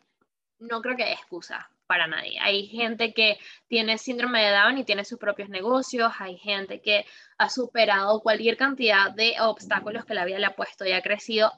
[0.57, 2.39] No creo que haya excusa para nadie.
[2.39, 7.05] Hay gente que tiene síndrome de Down y tiene sus propios negocios, hay gente que
[7.37, 11.51] ha superado cualquier cantidad de obstáculos que la vida le ha puesto y ha crecido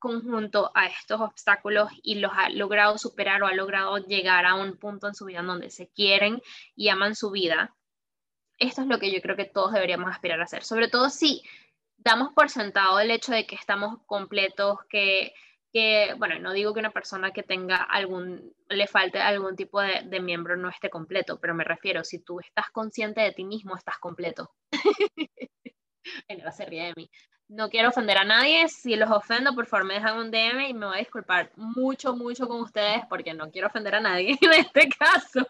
[0.00, 4.76] conjunto a estos obstáculos y los ha logrado superar o ha logrado llegar a un
[4.76, 6.42] punto en su vida donde se quieren
[6.74, 7.76] y aman su vida.
[8.58, 11.42] Esto es lo que yo creo que todos deberíamos aspirar a hacer, sobre todo si
[11.96, 15.34] damos por sentado el hecho de que estamos completos, que,
[15.72, 20.02] que, bueno, no digo que una persona que tenga algún, le falte algún tipo de,
[20.06, 23.76] de miembro no esté completo, pero me refiero, si tú estás consciente de ti mismo,
[23.76, 24.50] estás completo.
[26.28, 27.10] bueno, se ríe de mí.
[27.50, 28.68] No quiero ofender a nadie.
[28.68, 32.14] Si los ofendo, por favor me dejan un DM y me voy a disculpar mucho,
[32.14, 35.44] mucho con ustedes porque no quiero ofender a nadie en este caso.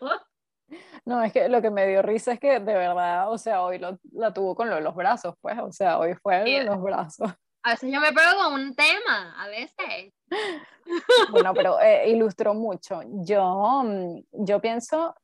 [1.04, 3.78] No, es que lo que me dio risa es que de verdad, o sea, hoy
[3.78, 6.80] lo, la tuvo con lo de los brazos, pues, o sea, hoy fue de los
[6.80, 7.30] brazos.
[7.62, 10.14] A veces yo me pego con un tema, a veces.
[11.30, 13.02] Bueno, pero eh, ilustró mucho.
[13.22, 15.14] Yo, mm, yo pienso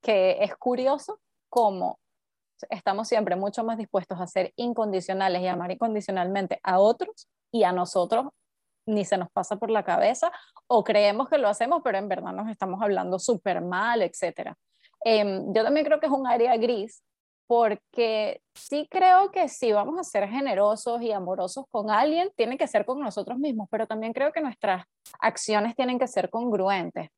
[0.00, 1.98] que es curioso cómo
[2.70, 7.72] estamos siempre mucho más dispuestos a ser incondicionales y amar incondicionalmente a otros y a
[7.72, 8.26] nosotros
[8.86, 10.32] ni se nos pasa por la cabeza
[10.66, 14.54] o creemos que lo hacemos, pero en verdad nos estamos hablando súper mal, etc.
[15.04, 17.02] Em, yo también creo que es un área gris
[17.46, 22.66] porque sí creo que si vamos a ser generosos y amorosos con alguien, tiene que
[22.66, 24.84] ser con nosotros mismos, pero también creo que nuestras
[25.20, 27.10] acciones tienen que ser congruentes.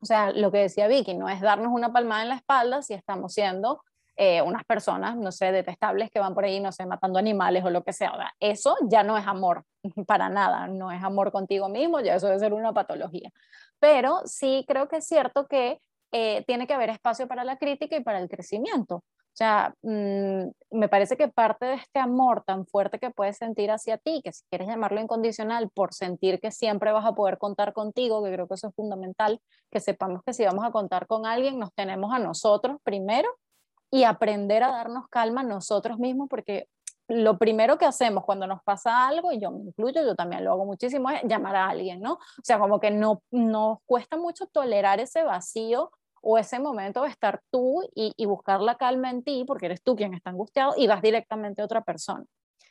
[0.00, 2.92] O sea, lo que decía Vicky, no es darnos una palmada en la espalda si
[2.92, 3.82] estamos siendo
[4.16, 7.70] eh, unas personas, no sé, detestables que van por ahí, no sé, matando animales o
[7.70, 8.12] lo que sea.
[8.40, 9.64] Eso ya no es amor,
[10.06, 13.30] para nada, no es amor contigo mismo, ya eso debe ser una patología.
[13.78, 15.80] Pero sí creo que es cierto que
[16.12, 18.96] eh, tiene que haber espacio para la crítica y para el crecimiento.
[18.96, 23.70] O sea, mm, me parece que parte de este amor tan fuerte que puedes sentir
[23.70, 27.72] hacia ti, que si quieres llamarlo incondicional, por sentir que siempre vas a poder contar
[27.72, 31.24] contigo, que creo que eso es fundamental, que sepamos que si vamos a contar con
[31.24, 33.26] alguien, nos tenemos a nosotros primero
[33.92, 36.66] y aprender a darnos calma nosotros mismos, porque
[37.08, 40.52] lo primero que hacemos cuando nos pasa algo, y yo me incluyo, yo también lo
[40.52, 42.14] hago muchísimo, es llamar a alguien, ¿no?
[42.14, 45.90] O sea, como que no nos cuesta mucho tolerar ese vacío
[46.22, 49.82] o ese momento de estar tú y, y, buscar la calma en ti, porque eres
[49.82, 52.24] tú quien está angustiado y vas directamente a otra persona.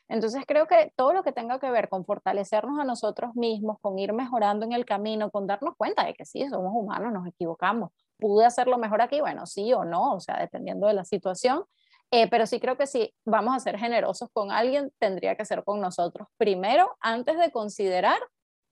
[0.07, 3.99] Entonces creo que todo lo que tenga que ver con fortalecernos a nosotros mismos, con
[3.99, 7.91] ir mejorando en el camino, con darnos cuenta de que sí, somos humanos, nos equivocamos,
[8.21, 11.65] pude hacerlo mejor aquí, bueno, sí o no, o sea, dependiendo de la situación.
[12.12, 15.63] Eh, pero sí creo que si vamos a ser generosos con alguien, tendría que ser
[15.63, 18.19] con nosotros primero, antes de considerar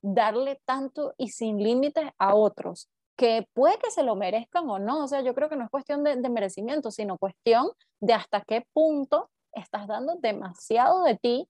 [0.01, 5.03] darle tanto y sin límites a otros, que puede que se lo merezcan o no.
[5.03, 8.41] O sea, yo creo que no es cuestión de, de merecimiento, sino cuestión de hasta
[8.41, 11.49] qué punto estás dando demasiado de ti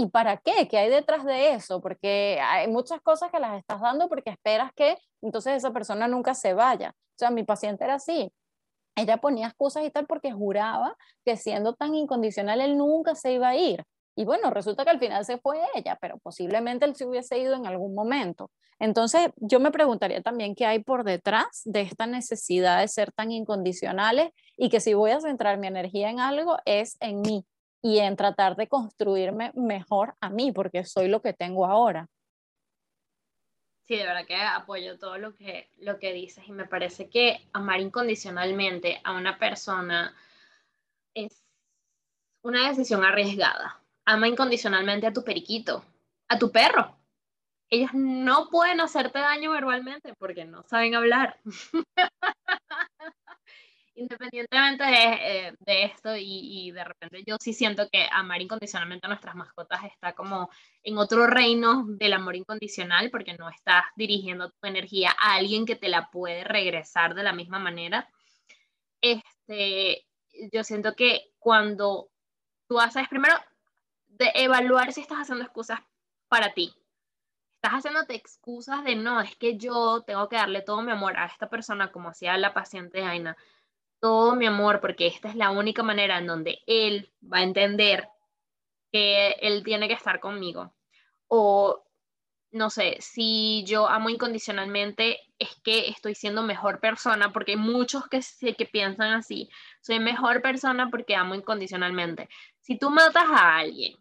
[0.00, 0.68] ¿Y para qué?
[0.68, 1.80] ¿Qué hay detrás de eso?
[1.80, 6.34] Porque hay muchas cosas que las estás dando porque esperas que entonces esa persona nunca
[6.34, 6.94] se vaya.
[7.18, 8.32] O sea, mi paciente era así.
[8.96, 13.48] Ella ponía excusas y tal porque juraba que siendo tan incondicional él nunca se iba
[13.48, 13.84] a ir.
[14.16, 17.54] Y bueno, resulta que al final se fue ella, pero posiblemente él se hubiese ido
[17.54, 18.50] en algún momento.
[18.80, 23.32] Entonces, yo me preguntaría también qué hay por detrás de esta necesidad de ser tan
[23.32, 27.44] incondicionales y que si voy a centrar mi energía en algo es en mí,
[27.82, 32.08] y en tratar de construirme mejor a mí, porque soy lo que tengo ahora.
[33.88, 37.48] Sí, de verdad que apoyo todo lo que, lo que dices y me parece que
[37.54, 40.14] amar incondicionalmente a una persona
[41.14, 41.42] es
[42.42, 43.82] una decisión arriesgada.
[44.04, 45.82] Ama incondicionalmente a tu periquito,
[46.28, 46.98] a tu perro.
[47.70, 51.40] Ellos no pueden hacerte daño verbalmente porque no saben hablar.
[53.98, 59.34] independientemente de, eh, esto y, de repente yo sí siento que amar incondicionalmente a nuestras
[59.34, 60.50] mascotas está como
[60.82, 65.76] en otro reino del amor incondicional porque no estás dirigiendo tu energía a alguien que
[65.76, 68.08] te la puede regresar de la misma manera.
[69.00, 70.06] Este,
[70.52, 72.08] yo siento que cuando
[72.68, 73.34] tú haces primero
[74.06, 75.80] de evaluar si estás haciendo excusas
[76.28, 76.74] para ti.
[77.56, 81.26] Estás haciéndote excusas de no, es que yo tengo que darle todo mi amor a
[81.26, 83.36] esta persona como hacía la paciente Aina
[84.00, 88.08] todo mi amor, porque esta es la única manera en donde él va a entender
[88.92, 90.74] que él tiene que estar conmigo.
[91.28, 91.84] O,
[92.50, 98.08] no sé, si yo amo incondicionalmente, es que estoy siendo mejor persona, porque hay muchos
[98.08, 98.20] que,
[98.54, 99.48] que piensan así,
[99.80, 102.28] soy mejor persona porque amo incondicionalmente.
[102.60, 103.96] Si tú matas a alguien,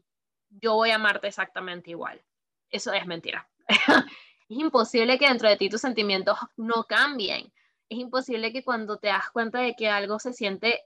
[0.50, 2.22] yo voy a amarte exactamente igual.
[2.70, 3.50] Eso es mentira.
[3.68, 7.52] es imposible que dentro de ti tus sentimientos no cambien
[7.90, 10.84] es imposible que cuando te das cuenta de que algo se siente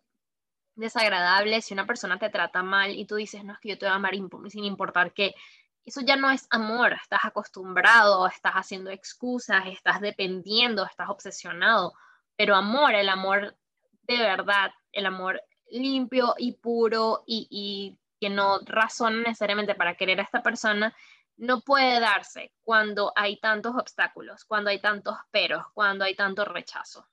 [0.76, 3.86] desagradable, si una persona te trata mal y tú dices, no, es que yo te
[3.86, 4.14] voy a amar
[4.50, 5.36] sin importar qué,
[5.84, 11.94] eso ya no es amor, estás acostumbrado, estás haciendo excusas, estás dependiendo, estás obsesionado,
[12.36, 13.58] pero amor, el amor
[14.04, 20.20] de verdad, el amor limpio y puro y, y que no razona necesariamente para querer
[20.20, 20.96] a esta persona,
[21.42, 27.08] no puede darse cuando hay tantos obstáculos, cuando hay tantos peros, cuando hay tanto rechazo.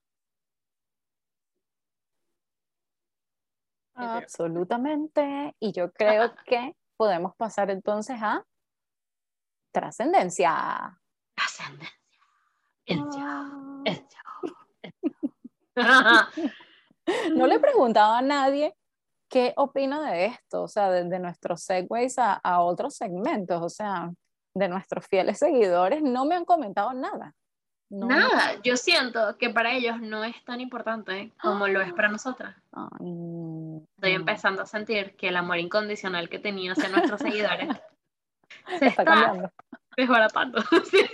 [3.95, 5.57] Absolutamente.
[5.59, 8.45] Y yo creo que podemos pasar entonces a
[9.73, 11.01] trascendencia.
[11.35, 11.97] trascendencia.
[12.87, 12.99] Yo.
[17.35, 18.77] No le he preguntado a nadie
[19.29, 23.69] qué opina de esto, o sea, de, de nuestros segways a, a otros segmentos, o
[23.69, 24.11] sea,
[24.55, 27.35] de nuestros fieles seguidores, no me han comentado nada.
[27.91, 28.07] No.
[28.07, 32.55] Nada, yo siento que para ellos no es tan importante como lo es para nosotras.
[33.97, 37.69] Estoy empezando a sentir que el amor incondicional que tenía hacia nuestros seguidores
[38.69, 39.53] se Está está cambiando.
[39.97, 40.63] desbaratando.
[40.91, 41.07] Sí.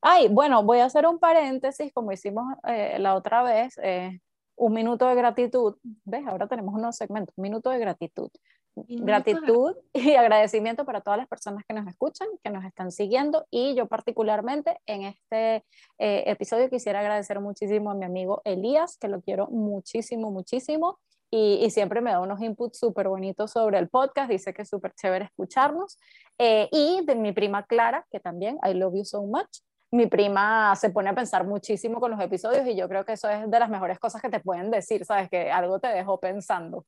[0.00, 4.20] Ay, bueno, voy a hacer un paréntesis, como hicimos eh, la otra vez, eh,
[4.60, 5.76] un minuto de gratitud.
[6.04, 6.26] ¿Ves?
[6.26, 8.30] Ahora tenemos unos segmentos, un minuto de gratitud.
[8.76, 12.92] Minuto de Gratitud y agradecimiento para todas las personas que nos escuchan, que nos están
[12.92, 15.64] siguiendo y yo particularmente en este
[15.98, 20.98] eh, episodio quisiera agradecer muchísimo a mi amigo Elías, que lo quiero muchísimo, muchísimo.
[21.32, 24.68] Y, y siempre me da unos inputs súper bonitos sobre el podcast, dice que es
[24.68, 25.96] súper chévere escucharnos.
[26.38, 29.60] Eh, y de mi prima Clara, que también, I love you so much,
[29.92, 33.28] mi prima se pone a pensar muchísimo con los episodios y yo creo que eso
[33.28, 35.28] es de las mejores cosas que te pueden decir, ¿sabes?
[35.28, 36.86] Que algo te dejó pensando.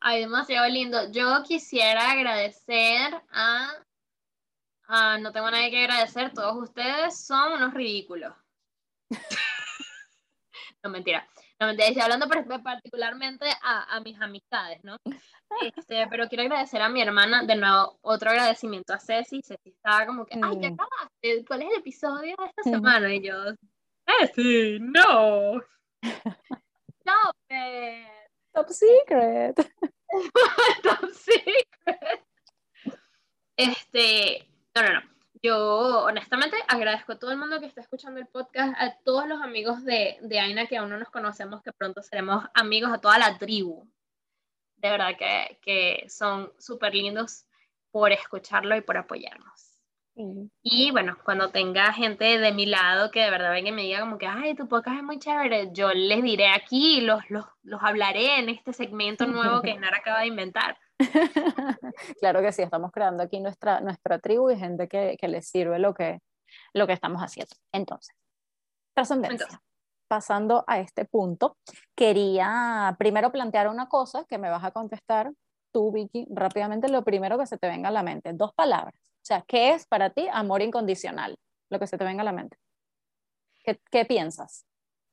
[0.00, 1.10] Ay, demasiado lindo.
[1.12, 3.70] Yo quisiera agradecer a,
[4.88, 8.34] a- No tengo nadie que agradecer, todos ustedes son unos ridículos.
[10.82, 11.26] no, mentira.
[11.60, 14.96] No, mentira, estoy hablando par- particularmente a, a mis amistades, ¿no?
[15.62, 19.40] Este, pero quiero agradecer a mi hermana, de nuevo, otro agradecimiento a Ceci.
[19.42, 20.74] Ceci estaba como que, ay, ya Mm.
[20.74, 22.70] acabaste, ¿cuál es el episodio de esta Ujú.
[22.70, 23.14] semana?
[23.14, 23.34] Y yo,
[24.06, 25.62] Ceci, no.
[26.02, 28.08] Stop it.
[28.52, 29.56] Top secret.
[30.82, 32.24] Top secret.
[33.56, 35.13] Este, no, no, no.
[35.44, 39.42] Yo honestamente agradezco a todo el mundo que está escuchando el podcast, a todos los
[39.42, 43.18] amigos de, de Aina que aún no nos conocemos, que pronto seremos amigos, a toda
[43.18, 43.86] la tribu.
[44.76, 47.44] De verdad que, que son súper lindos
[47.90, 49.82] por escucharlo y por apoyarnos.
[50.14, 50.50] Sí.
[50.62, 54.00] Y bueno, cuando tenga gente de mi lado que de verdad venga y me diga
[54.00, 57.82] como que, ay, tu podcast es muy chévere, yo les diré aquí, los, los, los
[57.82, 60.78] hablaré en este segmento nuevo que Nara acaba de inventar.
[62.20, 65.78] claro que sí, estamos creando aquí nuestra, nuestra tribu y gente que, que les sirve
[65.78, 66.20] lo que,
[66.72, 67.54] lo que estamos haciendo.
[67.72, 68.14] Entonces,
[68.94, 69.44] trascendencia.
[69.44, 69.60] Entonces.
[70.06, 71.56] Pasando a este punto,
[71.96, 75.32] quería primero plantear una cosa que me vas a contestar
[75.72, 78.32] tú, Vicky, rápidamente lo primero que se te venga a la mente.
[78.32, 78.94] Dos palabras.
[78.94, 81.36] O sea, ¿qué es para ti amor incondicional?
[81.70, 82.58] Lo que se te venga a la mente.
[83.64, 84.66] ¿Qué, qué piensas?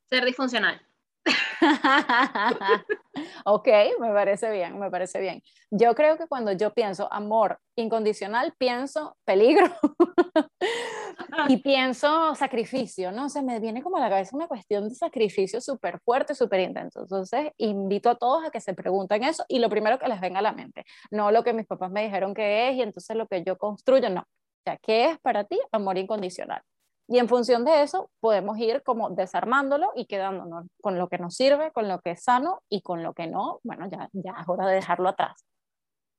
[0.09, 0.85] Ser disfuncional.
[3.45, 3.67] ok,
[3.99, 5.41] me parece bien, me parece bien.
[5.69, 9.65] Yo creo que cuando yo pienso amor incondicional, pienso peligro
[11.49, 13.29] y pienso sacrificio, ¿no?
[13.29, 17.01] Se me viene como a la cabeza una cuestión de sacrificio súper fuerte, súper intenso.
[17.01, 20.39] Entonces, invito a todos a que se pregunten eso y lo primero que les venga
[20.39, 23.27] a la mente, no lo que mis papás me dijeron que es y entonces lo
[23.27, 24.21] que yo construyo, no.
[24.21, 26.61] O sea, ¿qué es para ti amor incondicional?
[27.07, 31.35] Y en función de eso podemos ir como desarmándolo y quedándonos con lo que nos
[31.35, 34.47] sirve, con lo que es sano y con lo que no, bueno, ya, ya es
[34.47, 35.45] hora de dejarlo atrás.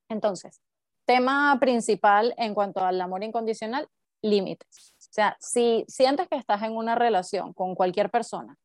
[0.09, 0.61] Entonces,
[1.07, 3.89] tema principal en cuanto al amor incondicional,
[4.23, 4.95] límites.
[4.99, 8.57] O sea, si sientes que estás en una relación con cualquier persona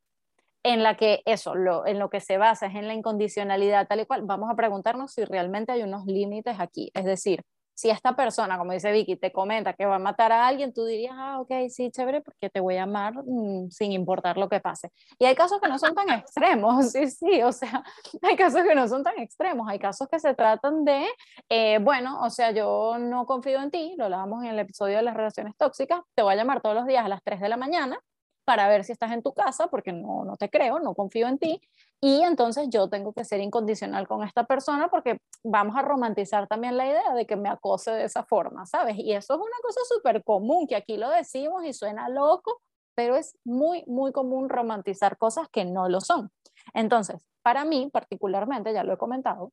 [0.64, 4.02] en la que eso, lo, en lo que se basa es en la incondicionalidad tal
[4.02, 6.92] y cual, vamos a preguntarnos si realmente hay unos límites aquí.
[6.94, 7.42] Es decir,
[7.78, 10.84] si esta persona, como dice Vicky, te comenta que va a matar a alguien, tú
[10.84, 14.60] dirías, ah, ok, sí, chévere, porque te voy a amar mmm, sin importar lo que
[14.60, 14.90] pase.
[15.20, 17.84] Y hay casos que no son tan extremos, sí, sí, o sea,
[18.24, 21.06] hay casos que no son tan extremos, hay casos que se tratan de,
[21.50, 25.04] eh, bueno, o sea, yo no confío en ti, lo hablábamos en el episodio de
[25.04, 27.58] las relaciones tóxicas, te voy a llamar todos los días a las 3 de la
[27.58, 28.00] mañana
[28.48, 31.38] para ver si estás en tu casa, porque no, no te creo, no confío en
[31.38, 31.60] ti,
[32.00, 36.78] y entonces yo tengo que ser incondicional con esta persona porque vamos a romantizar también
[36.78, 38.96] la idea de que me acose de esa forma, ¿sabes?
[39.00, 42.62] Y eso es una cosa súper común, que aquí lo decimos y suena loco,
[42.96, 46.32] pero es muy, muy común romantizar cosas que no lo son.
[46.74, 49.52] Entonces, para mí particularmente, ya lo he comentado,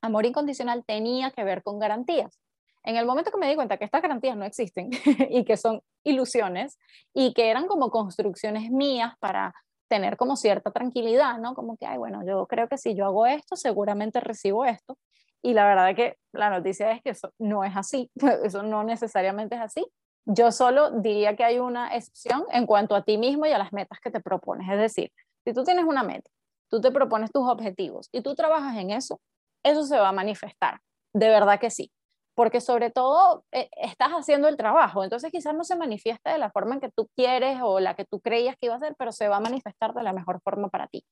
[0.00, 2.40] amor incondicional tenía que ver con garantías.
[2.84, 4.90] En el momento que me di cuenta que estas garantías no existen
[5.30, 6.78] y que son ilusiones
[7.14, 9.54] y que eran como construcciones mías para
[9.88, 11.54] tener como cierta tranquilidad, ¿no?
[11.54, 14.98] Como que, ay, bueno, yo creo que si yo hago esto, seguramente recibo esto.
[15.42, 18.10] Y la verdad que la noticia es que eso no es así,
[18.44, 19.86] eso no necesariamente es así.
[20.24, 23.72] Yo solo diría que hay una excepción en cuanto a ti mismo y a las
[23.72, 24.68] metas que te propones.
[24.70, 25.12] Es decir,
[25.44, 26.30] si tú tienes una meta,
[26.70, 29.20] tú te propones tus objetivos y tú trabajas en eso,
[29.64, 30.80] eso se va a manifestar.
[31.12, 31.92] De verdad que sí
[32.34, 36.50] porque sobre todo eh, estás haciendo el trabajo, entonces quizás no se manifiesta de la
[36.50, 39.12] forma en que tú quieres o la que tú creías que iba a ser, pero
[39.12, 41.04] se va a manifestar de la mejor forma para ti.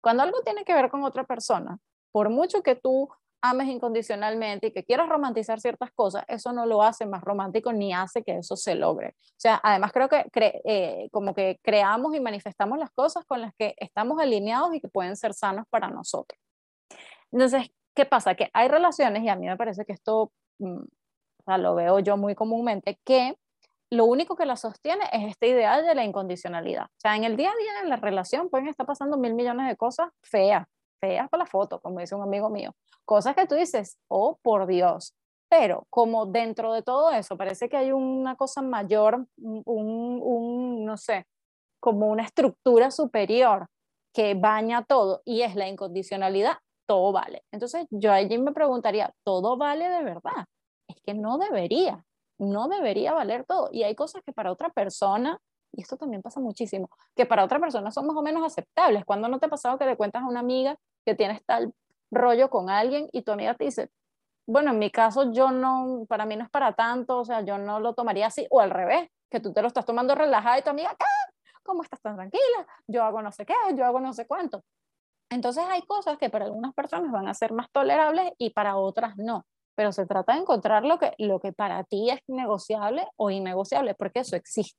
[0.00, 1.78] Cuando algo tiene que ver con otra persona,
[2.12, 3.08] por mucho que tú
[3.40, 7.92] ames incondicionalmente y que quieras romantizar ciertas cosas, eso no lo hace más romántico ni
[7.92, 9.14] hace que eso se logre.
[9.20, 10.26] O sea, además creo que
[10.64, 14.88] eh, como que creamos y manifestamos las cosas con las que estamos alineados y que
[14.88, 16.38] pueden ser sanos para nosotros.
[17.30, 18.34] Entonces, ¿qué pasa?
[18.34, 22.16] Que hay relaciones, y a mí me parece que esto o sea, lo veo yo
[22.16, 23.36] muy comúnmente, que
[23.90, 26.84] lo único que la sostiene es este ideal de la incondicionalidad.
[26.84, 29.66] O sea, en el día a día en la relación pueden estar pasando mil millones
[29.66, 30.66] de cosas feas,
[31.00, 32.74] feas para la foto, como dice un amigo mío.
[33.04, 35.14] Cosas que tú dices, oh, por Dios.
[35.48, 40.98] Pero como dentro de todo eso parece que hay una cosa mayor, un, un no
[40.98, 41.24] sé,
[41.80, 43.66] como una estructura superior
[44.12, 47.44] que baña todo y es la incondicionalidad, todo vale.
[47.52, 50.46] Entonces yo allí me preguntaría, ¿todo vale de verdad?
[50.88, 52.04] Es que no debería
[52.38, 53.68] no debería valer todo.
[53.72, 55.38] Y hay cosas que para otra persona,
[55.72, 59.04] y esto también pasa muchísimo, que para otra persona son más o menos aceptables.
[59.04, 61.72] Cuando no te ha pasado que le cuentas a una amiga que tienes tal
[62.10, 63.90] rollo con alguien y tu amiga te dice,
[64.46, 67.58] bueno, en mi caso yo no, para mí no es para tanto, o sea, yo
[67.58, 70.62] no lo tomaría así, o al revés, que tú te lo estás tomando relajada y
[70.62, 70.96] tu amiga,
[71.62, 72.66] ¿cómo estás tan tranquila?
[72.86, 74.62] Yo hago no sé qué, yo hago no sé cuánto.
[75.30, 79.16] Entonces hay cosas que para algunas personas van a ser más tolerables y para otras
[79.16, 79.44] no
[79.78, 83.94] pero se trata de encontrar lo que, lo que para ti es negociable o innegociable,
[83.94, 84.76] porque eso existe.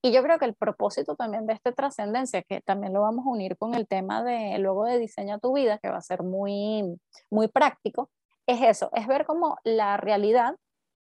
[0.00, 3.28] Y yo creo que el propósito también de esta trascendencia, que también lo vamos a
[3.28, 6.98] unir con el tema de luego de diseña tu vida, que va a ser muy,
[7.30, 8.08] muy práctico,
[8.46, 10.56] es eso, es ver cómo la realidad,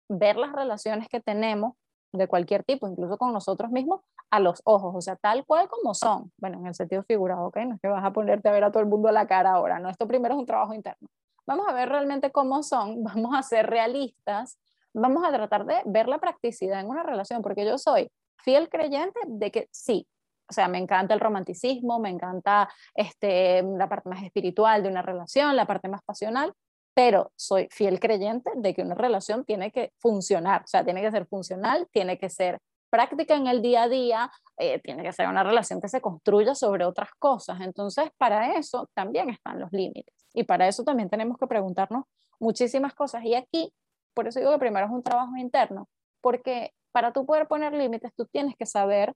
[0.08, 1.74] ver las relaciones que tenemos
[2.14, 4.00] de cualquier tipo, incluso con nosotros mismos,
[4.34, 6.32] a los ojos, o sea, tal cual como son.
[6.38, 7.58] Bueno, en el sentido figurado, ¿ok?
[7.68, 9.52] No es que vas a ponerte a ver a todo el mundo a la cara
[9.52, 11.08] ahora, no, esto primero es un trabajo interno
[11.46, 14.60] vamos a ver realmente cómo son, vamos a ser realistas,
[14.94, 19.20] vamos a tratar de ver la practicidad en una relación, porque yo soy fiel creyente
[19.28, 20.08] de que sí,
[20.50, 25.02] o sea, me encanta el romanticismo, me encanta este, la parte más espiritual de una
[25.02, 26.54] relación, la parte más pasional,
[26.94, 31.12] pero soy fiel creyente de que una relación tiene que funcionar, o sea, tiene que
[31.12, 32.60] ser funcional, tiene que ser
[32.94, 36.54] práctica en el día a día, eh, tiene que ser una relación que se construya
[36.54, 37.60] sobre otras cosas.
[37.62, 40.14] Entonces, para eso también están los límites.
[40.32, 42.04] Y para eso también tenemos que preguntarnos
[42.40, 43.24] muchísimas cosas.
[43.26, 43.74] Y aquí,
[44.14, 45.90] por eso digo que primero es un trabajo interno,
[46.22, 49.16] porque para tú poder poner límites, tú tienes que saber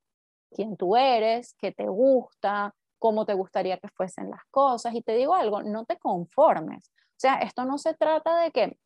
[0.49, 4.95] quién tú eres, qué te gusta, cómo te gustaría que fuesen las cosas.
[4.95, 6.89] Y te digo algo, no te conformes.
[6.89, 8.79] O sea, esto no se trata de que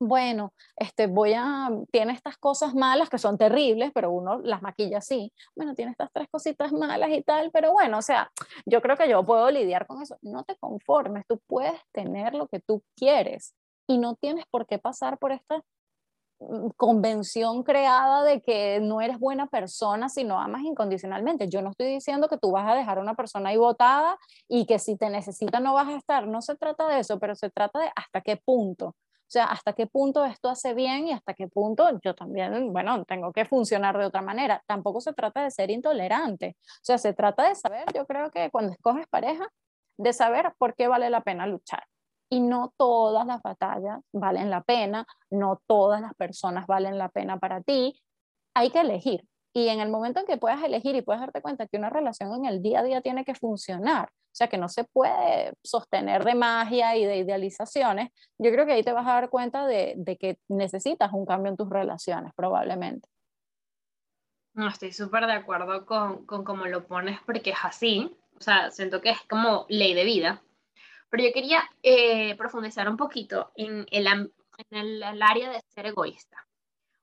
[0.00, 4.98] bueno, este, voy a, tiene estas cosas malas que son terribles, pero uno las maquilla
[4.98, 5.30] así.
[5.54, 8.30] Bueno, tiene estas tres cositas malas y tal, pero bueno, o sea,
[8.64, 10.16] yo creo que yo puedo lidiar con eso.
[10.22, 13.54] No te conformes, tú puedes tener lo que tú quieres
[13.86, 15.62] y no tienes por qué pasar por esta
[16.38, 21.50] mm, convención creada de que no eres buena persona si no amas incondicionalmente.
[21.50, 24.16] Yo no estoy diciendo que tú vas a dejar a una persona ahí botada
[24.48, 26.26] y que si te necesita no vas a estar.
[26.26, 28.96] No se trata de eso, pero se trata de hasta qué punto.
[29.30, 33.04] O sea, hasta qué punto esto hace bien y hasta qué punto yo también, bueno,
[33.04, 34.60] tengo que funcionar de otra manera.
[34.66, 36.56] Tampoco se trata de ser intolerante.
[36.58, 39.46] O sea, se trata de saber, yo creo que cuando escoges pareja,
[39.96, 41.84] de saber por qué vale la pena luchar.
[42.28, 47.38] Y no todas las batallas valen la pena, no todas las personas valen la pena
[47.38, 48.02] para ti.
[48.54, 49.24] Hay que elegir.
[49.52, 52.32] Y en el momento en que puedas elegir y puedas darte cuenta que una relación
[52.34, 56.24] en el día a día tiene que funcionar, o sea, que no se puede sostener
[56.24, 59.94] de magia y de idealizaciones, yo creo que ahí te vas a dar cuenta de,
[59.96, 63.08] de que necesitas un cambio en tus relaciones, probablemente.
[64.52, 68.70] No, estoy súper de acuerdo con, con cómo lo pones porque es así, o sea,
[68.70, 70.42] siento que es como ley de vida.
[71.10, 76.46] Pero yo quería eh, profundizar un poquito en el, en el, área de ser egoísta,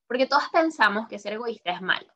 [0.08, 2.08] porque todos pensamos que ser egoísta es malo.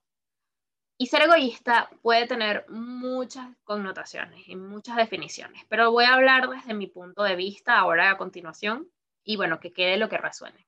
[1.01, 6.75] Y ser egoísta puede tener muchas connotaciones y muchas definiciones, pero voy a hablar desde
[6.75, 8.87] mi punto de vista ahora a continuación
[9.23, 10.67] y bueno, que quede lo que resuene.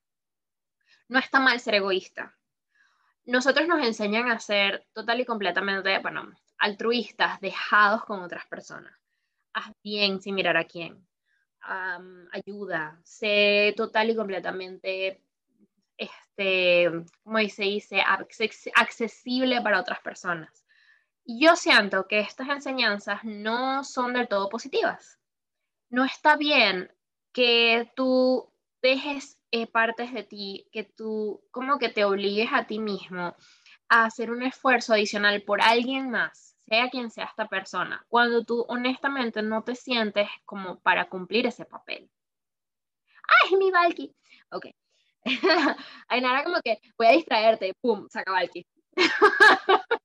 [1.08, 2.36] No está mal ser egoísta.
[3.26, 8.92] Nosotros nos enseñan a ser total y completamente, bueno, altruistas, dejados con otras personas.
[9.54, 11.08] Haz bien sin mirar a quién.
[12.32, 15.22] ayuda, sé total y completamente
[16.36, 16.90] este,
[17.24, 18.02] como se dice,
[18.76, 20.66] accesible para otras personas.
[21.26, 25.20] Yo siento que estas enseñanzas no son del todo positivas.
[25.90, 26.92] No está bien
[27.32, 32.80] que tú dejes eh, partes de ti, que tú como que te obligues a ti
[32.80, 33.36] mismo
[33.90, 38.66] a hacer un esfuerzo adicional por alguien más, sea quien sea esta persona, cuando tú
[38.68, 42.10] honestamente no te sientes como para cumplir ese papel.
[43.44, 44.14] ¡Ay, mi Valky!
[44.50, 44.66] Ok,
[46.08, 48.08] Hay nada como que voy a distraerte, ¡pum!
[48.10, 48.50] Se acaba el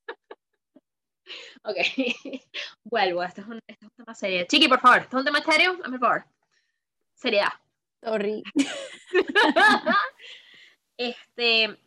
[1.64, 1.76] ok,
[2.84, 3.22] vuelvo.
[3.22, 4.46] Esto es, un, esto es un tema serio.
[4.48, 6.24] Chiqui, por favor, esto es un tema serio, por favor.
[7.14, 7.52] Seriedad.
[8.02, 8.42] Sorry.
[10.96, 11.78] este,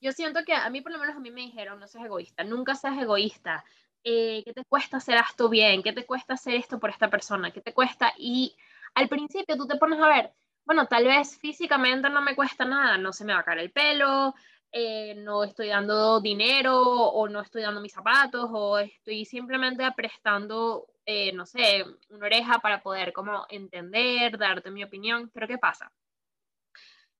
[0.00, 2.44] yo siento que a mí por lo menos a mí me dijeron, no seas egoísta,
[2.44, 3.64] nunca seas egoísta.
[4.02, 5.82] Eh, ¿Qué te cuesta hacer esto bien?
[5.82, 7.50] ¿Qué te cuesta hacer esto por esta persona?
[7.50, 8.14] ¿Qué te cuesta?
[8.16, 8.56] Y
[8.94, 10.32] al principio tú te pones a ver,
[10.70, 13.72] bueno, tal vez físicamente no me cuesta nada, no se me va a caer el
[13.72, 14.36] pelo,
[14.70, 20.86] eh, no estoy dando dinero o no estoy dando mis zapatos o estoy simplemente prestando,
[21.04, 25.28] eh, no sé, una oreja para poder como entender, darte mi opinión.
[25.34, 25.90] Pero ¿qué pasa?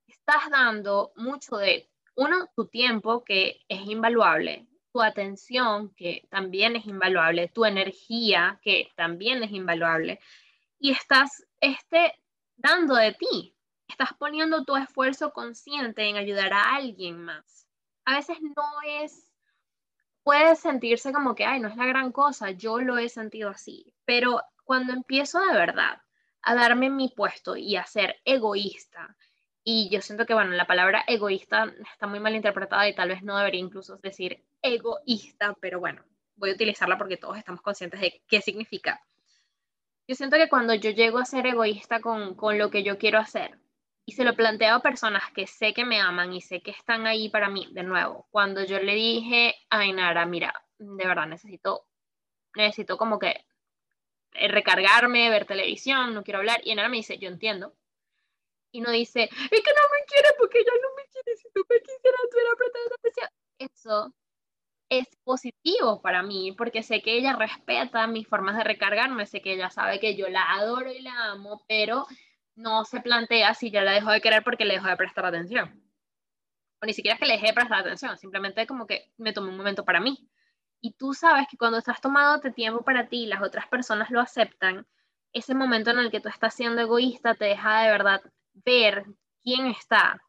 [0.07, 6.87] Estás dando mucho de, uno, tu tiempo, que es invaluable, tu atención, que también es
[6.87, 10.21] invaluable, tu energía, que también es invaluable,
[10.79, 12.15] y estás este,
[12.61, 13.57] dando de ti,
[13.89, 17.67] estás poniendo tu esfuerzo consciente en ayudar a alguien más.
[18.05, 19.33] A veces no es,
[20.23, 23.95] puede sentirse como que, ay, no es la gran cosa, yo lo he sentido así,
[24.05, 26.03] pero cuando empiezo de verdad
[26.43, 29.17] a darme mi puesto y a ser egoísta,
[29.63, 33.23] y yo siento que, bueno, la palabra egoísta está muy mal interpretada y tal vez
[33.23, 36.03] no debería incluso decir egoísta, pero bueno,
[36.37, 39.03] voy a utilizarla porque todos estamos conscientes de qué significa.
[40.11, 43.21] Yo siento que cuando yo llego a ser egoísta con, con lo que yo quiero
[43.21, 43.61] hacer
[44.05, 47.07] y se lo planteo a personas que sé que me aman y sé que están
[47.07, 51.87] ahí para mí, de nuevo, cuando yo le dije a Ainara, mira, de verdad necesito,
[52.57, 53.47] necesito como que
[54.33, 57.77] eh, recargarme, ver televisión, no quiero hablar, y Ainara me dice, yo entiendo,
[58.73, 61.65] y no dice, es que no me quiere porque ya no me quiere, si tú
[61.71, 63.29] me quisieras, hubiera apretado atención.
[63.61, 64.20] Eso
[64.91, 69.55] es positivo para mí porque sé que ella respeta mis formas de recargarme, sé que
[69.55, 72.07] ella sabe que yo la adoro y la amo, pero
[72.57, 75.83] no se plantea si ya la dejo de querer porque le dejo de prestar atención.
[76.83, 79.51] O ni siquiera es que le dejé de prestar atención, simplemente como que me tomé
[79.51, 80.29] un momento para mí.
[80.81, 84.21] Y tú sabes que cuando estás tomándote tiempo para ti y las otras personas lo
[84.21, 84.87] aceptan,
[85.33, 88.23] ese momento en el que tú estás siendo egoísta te deja de verdad
[88.65, 89.05] ver
[89.43, 90.21] quién está.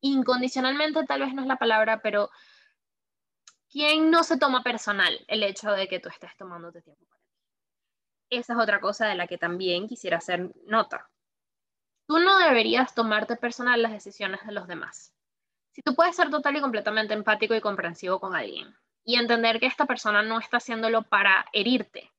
[0.00, 2.30] Incondicionalmente tal vez no es la palabra, pero
[3.76, 7.36] quién no se toma personal el hecho de que tú estés tomándote tiempo para ti.
[8.30, 11.10] Esa es otra cosa de la que también quisiera hacer nota.
[12.08, 15.12] Tú no deberías tomarte personal las decisiones de los demás.
[15.72, 18.74] Si tú puedes ser total y completamente empático y comprensivo con alguien
[19.04, 22.10] y entender que esta persona no está haciéndolo para herirte,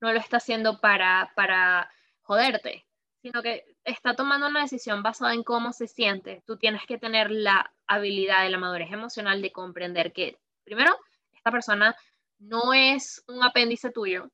[0.00, 1.92] no lo está haciendo para, para
[2.22, 2.86] joderte,
[3.20, 7.30] sino que está tomando una decisión basada en cómo se siente, tú tienes que tener
[7.30, 10.96] la habilidad de la madurez emocional de comprender que, primero,
[11.32, 11.94] esta persona
[12.38, 14.30] no es un apéndice tuyo.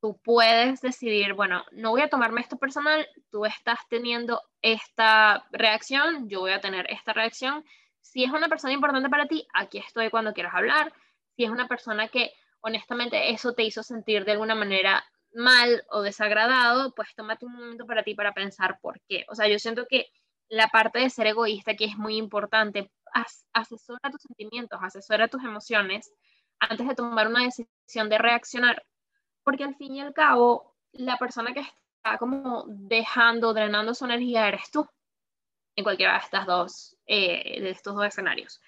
[0.00, 6.28] Tú puedes decidir, bueno, no voy a tomarme esto personal, tú estás teniendo esta reacción,
[6.28, 7.64] yo voy a tener esta reacción.
[8.00, 10.92] Si es una persona importante para ti, aquí estoy cuando quieras hablar.
[11.36, 16.02] Si es una persona que honestamente eso te hizo sentir de alguna manera mal o
[16.02, 19.24] desagradado, pues tómate un momento para ti para pensar por qué.
[19.28, 20.06] O sea, yo siento que
[20.48, 22.90] la parte de ser egoísta aquí es muy importante.
[23.52, 26.12] Asesora tus sentimientos, asesora tus emociones
[26.60, 28.84] antes de tomar una decisión de reaccionar,
[29.44, 34.48] porque al fin y al cabo, la persona que está como dejando, drenando su energía
[34.48, 34.88] eres tú
[35.76, 38.60] en cualquiera de estas dos, eh, de estos dos escenarios.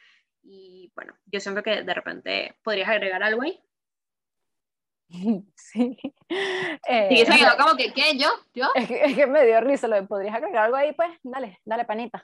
[0.43, 3.61] Y bueno, yo siento que de repente podrías agregar algo ahí.
[5.57, 5.99] Sí.
[6.87, 8.17] Eh, se quedó como que, ¿qué?
[8.17, 8.29] ¿Yo?
[8.55, 8.69] ¿Yo?
[8.77, 10.93] Es que, me dio risa, ¿lo podrías agregar algo ahí?
[10.93, 12.23] Pues dale, dale panita.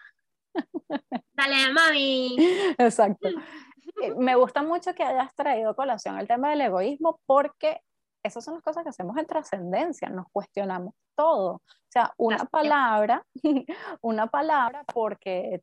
[1.32, 2.36] Dale, mami.
[2.78, 3.28] Exacto.
[4.02, 7.80] Eh, me gusta mucho que hayas traído colación el tema del egoísmo porque
[8.22, 11.52] esas son las cosas que hacemos en trascendencia, nos cuestionamos todo.
[11.54, 13.24] O sea, una palabra,
[14.02, 15.62] una palabra porque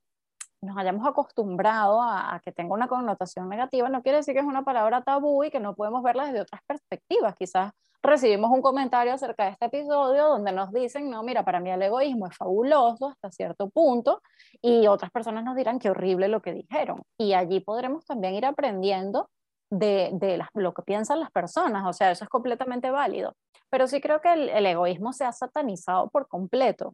[0.61, 4.63] nos hayamos acostumbrado a, que tenga una connotación negativa, no quiere decir que es una
[4.63, 7.35] palabra tabú y que no podemos verla desde otras perspectivas.
[7.35, 7.71] Quizás
[8.03, 11.81] recibimos un comentario acerca de este episodio donde nos dicen, no, mira, para mí el
[11.81, 14.21] egoísmo es fabuloso hasta cierto punto
[14.61, 17.01] y otras personas nos dirán qué horrible lo que dijeron.
[17.17, 19.29] Y allí podremos también ir aprendiendo
[19.71, 23.35] de, de lo que piensan las personas, o sea, eso es completamente válido.
[23.69, 26.93] Pero sí creo que el egoísmo se ha satanizado por completo.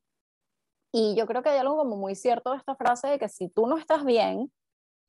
[0.93, 3.49] Y yo creo que hay algo como muy cierto de esta frase de que si
[3.49, 4.51] tú no estás bien,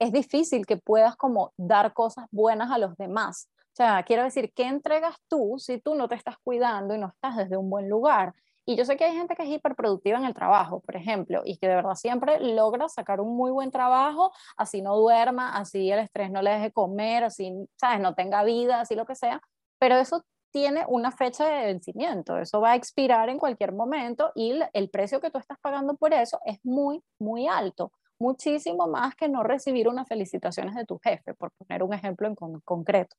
[0.01, 3.49] es difícil que puedas como dar cosas buenas a los demás.
[3.73, 7.09] O sea, quiero decir, ¿qué entregas tú si tú no te estás cuidando y no
[7.09, 8.35] estás desde un buen lugar?
[8.66, 11.57] Y yo sé que hay gente que es hiperproductiva en el trabajo, por ejemplo, y
[11.57, 16.01] que de verdad siempre logra sacar un muy buen trabajo, así no duerma, así el
[16.01, 18.01] estrés no le deje comer, así, ¿sabes?
[18.01, 19.41] No tenga vida, así lo que sea.
[19.79, 24.59] Pero eso tiene una fecha de vencimiento, eso va a expirar en cualquier momento y
[24.73, 29.29] el precio que tú estás pagando por eso es muy, muy alto, muchísimo más que
[29.29, 33.16] no recibir unas felicitaciones de tu jefe, por poner un ejemplo en concreto.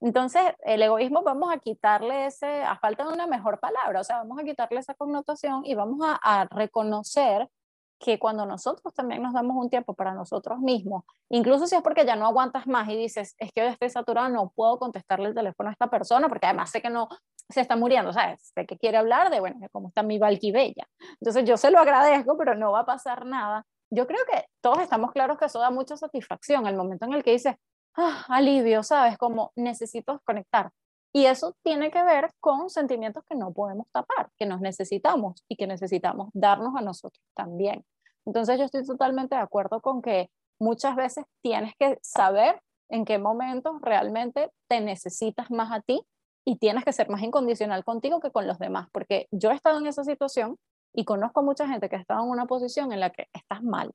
[0.00, 4.18] Entonces, el egoísmo vamos a quitarle ese, a falta de una mejor palabra, o sea,
[4.18, 7.48] vamos a quitarle esa connotación y vamos a, a reconocer
[8.00, 12.06] que cuando nosotros también nos damos un tiempo para nosotros mismos, incluso si es porque
[12.06, 15.34] ya no aguantas más y dices, es que hoy estoy saturado, no puedo contestarle el
[15.34, 17.10] teléfono a esta persona, porque además sé que no
[17.50, 18.52] se está muriendo, ¿sabes?
[18.54, 20.88] Sé que quiere hablar de, bueno, cómo está mi Bella.
[21.20, 23.66] Entonces yo se lo agradezco, pero no va a pasar nada.
[23.90, 27.22] Yo creo que todos estamos claros que eso da mucha satisfacción, el momento en el
[27.22, 27.56] que dices,
[27.96, 29.18] ah, alivio, ¿sabes?
[29.18, 30.70] Como necesito conectar.
[31.12, 35.56] Y eso tiene que ver con sentimientos que no podemos tapar, que nos necesitamos y
[35.56, 37.84] que necesitamos darnos a nosotros también.
[38.24, 40.30] Entonces yo estoy totalmente de acuerdo con que
[40.60, 42.60] muchas veces tienes que saber
[42.90, 46.02] en qué momentos realmente te necesitas más a ti
[46.44, 49.78] y tienes que ser más incondicional contigo que con los demás, porque yo he estado
[49.78, 50.56] en esa situación
[50.94, 53.92] y conozco mucha gente que ha estado en una posición en la que estás mal,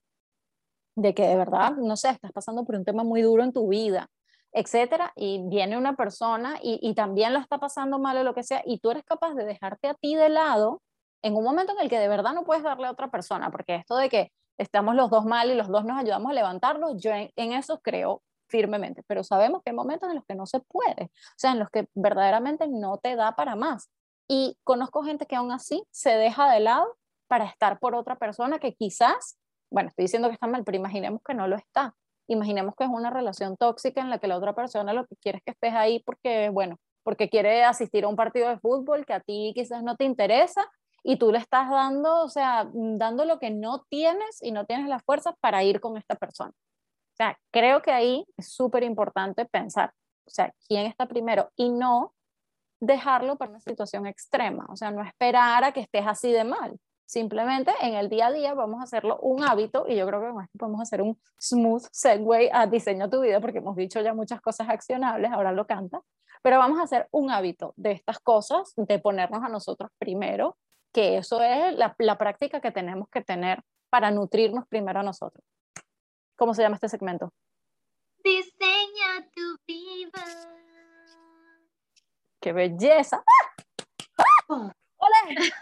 [0.95, 3.67] de que de verdad, no sé, estás pasando por un tema muy duro en tu
[3.67, 4.09] vida
[4.55, 8.63] etcétera, y viene una persona y, también lo está pasando mal o lo que sea,
[8.65, 10.81] y tú eres capaz de dejarte a ti de lado
[11.21, 13.75] en un momento en el que de verdad no puedes darle a otra persona, porque
[13.75, 17.11] esto de que estamos los dos mal y los dos nos ayudamos a levantarnos, yo
[17.11, 21.03] en, eso creo firmemente, pero sabemos que hay momentos en los que no se puede,
[21.03, 23.89] o sea, en los que verdaderamente no te da para más.
[24.27, 26.95] Y conozco gente que aún así se deja de lado
[27.27, 29.37] para estar por otra persona que quizás,
[29.69, 31.93] bueno, estoy diciendo que está mal, pero imaginemos que no lo está.
[32.27, 35.39] Imaginemos que es una relación tóxica en la que la otra persona lo que quiere
[35.39, 39.13] es que estés ahí porque, bueno, porque quiere asistir a un partido de fútbol que
[39.13, 40.65] a ti quizás no te interesa
[41.03, 44.87] y tú le estás dando, o sea, dando lo que no tienes y no tienes
[44.87, 46.49] las fuerzas para ir con esta persona.
[46.49, 49.93] O sea, creo que ahí es súper importante pensar,
[50.25, 52.13] o sea, quién está primero y no
[52.81, 56.77] dejarlo para una situación extrema, o sea, no esperar a que estés así de mal,
[57.05, 60.29] Simplemente en el día a día vamos a hacerlo un hábito y yo creo que
[60.29, 64.13] con esto podemos hacer un smooth segue a diseño tu vida porque hemos dicho ya
[64.13, 66.01] muchas cosas accionables, ahora lo canta,
[66.41, 70.57] pero vamos a hacer un hábito de estas cosas, de ponernos a nosotros primero,
[70.91, 75.43] que eso es la, la práctica que tenemos que tener para nutrirnos primero a nosotros.
[76.35, 77.31] ¿Cómo se llama este segmento?
[78.23, 80.23] Diseña tu vida.
[82.41, 83.23] ¡Qué belleza!
[84.17, 84.73] ¡Ah!
[84.97, 85.55] ¡Hola!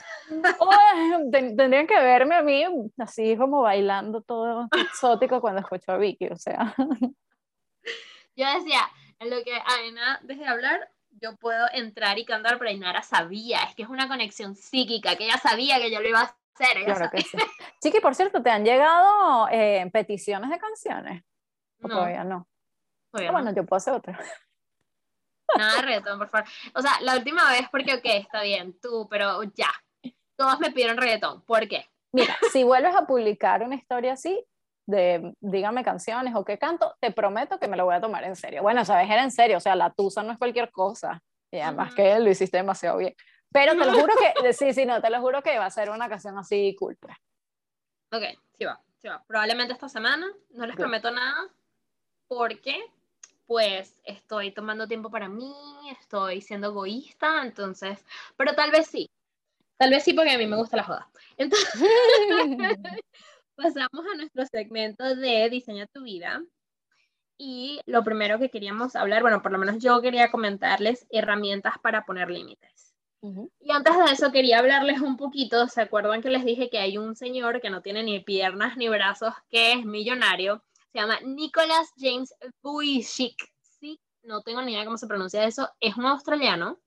[1.31, 2.65] Tendrían que verme a mí
[2.97, 6.73] así como bailando todo exótico cuando escucho a Vicky, o sea.
[8.35, 8.81] Yo decía,
[9.19, 10.89] en lo que Aina deje de hablar,
[11.21, 15.25] yo puedo entrar y cantar, pero Ainara sabía, es que es una conexión psíquica, que
[15.25, 16.23] ella sabía que yo lo iba a
[16.55, 16.83] hacer.
[16.83, 17.37] claro que sí.
[17.81, 21.23] Chiqui, por cierto, ¿te han llegado eh, peticiones de canciones?
[21.79, 21.89] no.
[21.89, 22.47] Todavía no.
[23.11, 24.19] Todavía ah, Bueno, yo puedo hacer otra.
[25.57, 26.49] Nada de reggaetón, por favor.
[26.73, 29.69] O sea, la última vez, porque, ok, está bien, tú, pero ya,
[30.35, 31.41] todos me pidieron reggaetón.
[31.41, 31.89] ¿Por qué?
[32.11, 34.43] Mira, si vuelves a publicar una historia así,
[34.85, 38.35] de dígame canciones o qué canto, te prometo que me lo voy a tomar en
[38.35, 38.61] serio.
[38.61, 41.21] Bueno, sabes, era en serio, o sea, la tusa no es cualquier cosa.
[41.51, 43.15] Y además que lo hiciste demasiado bien.
[43.51, 45.89] Pero te lo juro que, sí, sí, no, te lo juro que va a ser
[45.89, 46.97] una canción así cool.
[46.97, 47.15] Pues.
[48.11, 48.23] Ok,
[48.57, 49.23] sí va, sí va.
[49.25, 51.47] Probablemente esta semana, no les prometo nada,
[52.27, 52.83] porque
[53.45, 55.53] pues estoy tomando tiempo para mí,
[55.91, 58.03] estoy siendo egoísta, entonces,
[58.35, 59.09] pero tal vez sí,
[59.83, 61.09] Tal vez sí, porque a mí me gusta la joda.
[61.37, 61.67] Entonces,
[63.55, 66.41] pasamos a nuestro segmento de Diseña tu vida.
[67.37, 72.05] Y lo primero que queríamos hablar, bueno, por lo menos yo quería comentarles herramientas para
[72.05, 72.95] poner límites.
[73.59, 76.97] Y antes de eso quería hablarles un poquito, ¿se acuerdan que les dije que hay
[76.97, 80.63] un señor que no tiene ni piernas ni brazos, que es millonario?
[80.93, 83.51] Se llama Nicholas James Vujicic.
[83.81, 85.69] Sí, no tengo ni idea cómo se pronuncia eso.
[85.81, 86.79] Es un australiano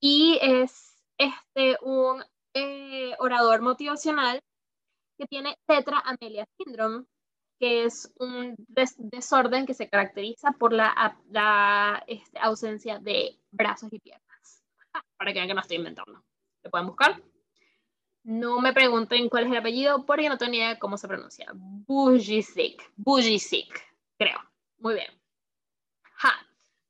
[0.00, 4.40] y es este, un eh, orador motivacional
[5.18, 7.04] que tiene tetra amelia syndrome,
[7.58, 8.54] que es un
[8.98, 14.64] desorden que se caracteriza por la, la este, ausencia de brazos y piernas.
[15.16, 16.22] Para que vean que no estoy inventando.
[16.62, 17.20] ¿Lo pueden buscar?
[18.22, 21.08] No me pregunten cuál es el apellido porque no tengo ni idea de cómo se
[21.08, 21.50] pronuncia.
[21.54, 22.92] Bujicic.
[22.96, 23.82] Bujicic,
[24.18, 24.38] creo.
[24.78, 25.20] Muy bien.
[26.14, 26.32] Ja.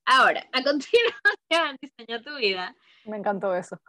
[0.05, 2.75] Ahora, a continuación, diseña tu vida.
[3.05, 3.81] Me encantó eso.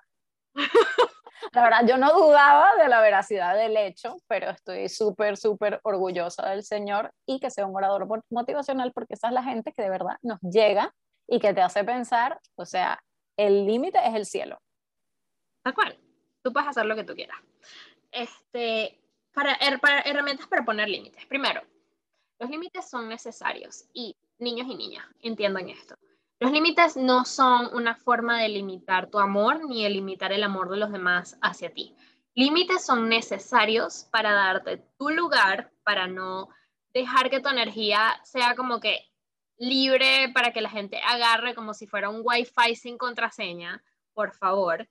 [1.51, 6.49] La verdad, yo no dudaba de la veracidad del hecho, pero estoy súper, súper orgullosa
[6.49, 9.89] del Señor y que sea un orador motivacional porque esa es la gente que de
[9.89, 10.93] verdad nos llega
[11.27, 13.01] y que te hace pensar, o sea,
[13.37, 14.61] el límite es el cielo.
[15.63, 15.97] Tal cual,
[16.43, 17.37] tú puedes hacer lo que tú quieras.
[18.11, 18.99] Este,
[19.33, 21.25] para, para herramientas para poner límites.
[21.25, 21.61] Primero,
[22.39, 25.95] los límites son necesarios y niños y niñas entiendan esto.
[26.39, 30.69] Los límites no son una forma de limitar tu amor ni de limitar el amor
[30.69, 31.95] de los demás hacia ti.
[32.33, 36.47] Límites son necesarios para darte tu lugar, para no
[36.93, 39.09] dejar que tu energía sea como que
[39.57, 43.83] libre para que la gente agarre como si fuera un wifi sin contraseña,
[44.13, 44.87] por favor.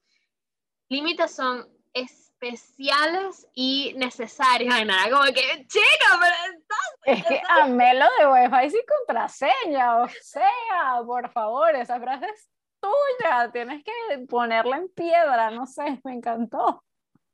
[0.90, 1.66] Límites son
[2.40, 4.72] especiales y necesarios.
[4.72, 6.62] Ay, nada, como que, chica, pero
[7.04, 12.48] Es que amé lo de wifi sin contraseña, o sea, por favor, esa frase es
[12.80, 16.84] tuya, tienes que ponerla en piedra, no sé, me encantó.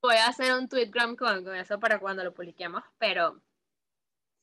[0.02, 3.40] Voy a hacer un tweetgram con, con eso para cuando lo publiquemos, pero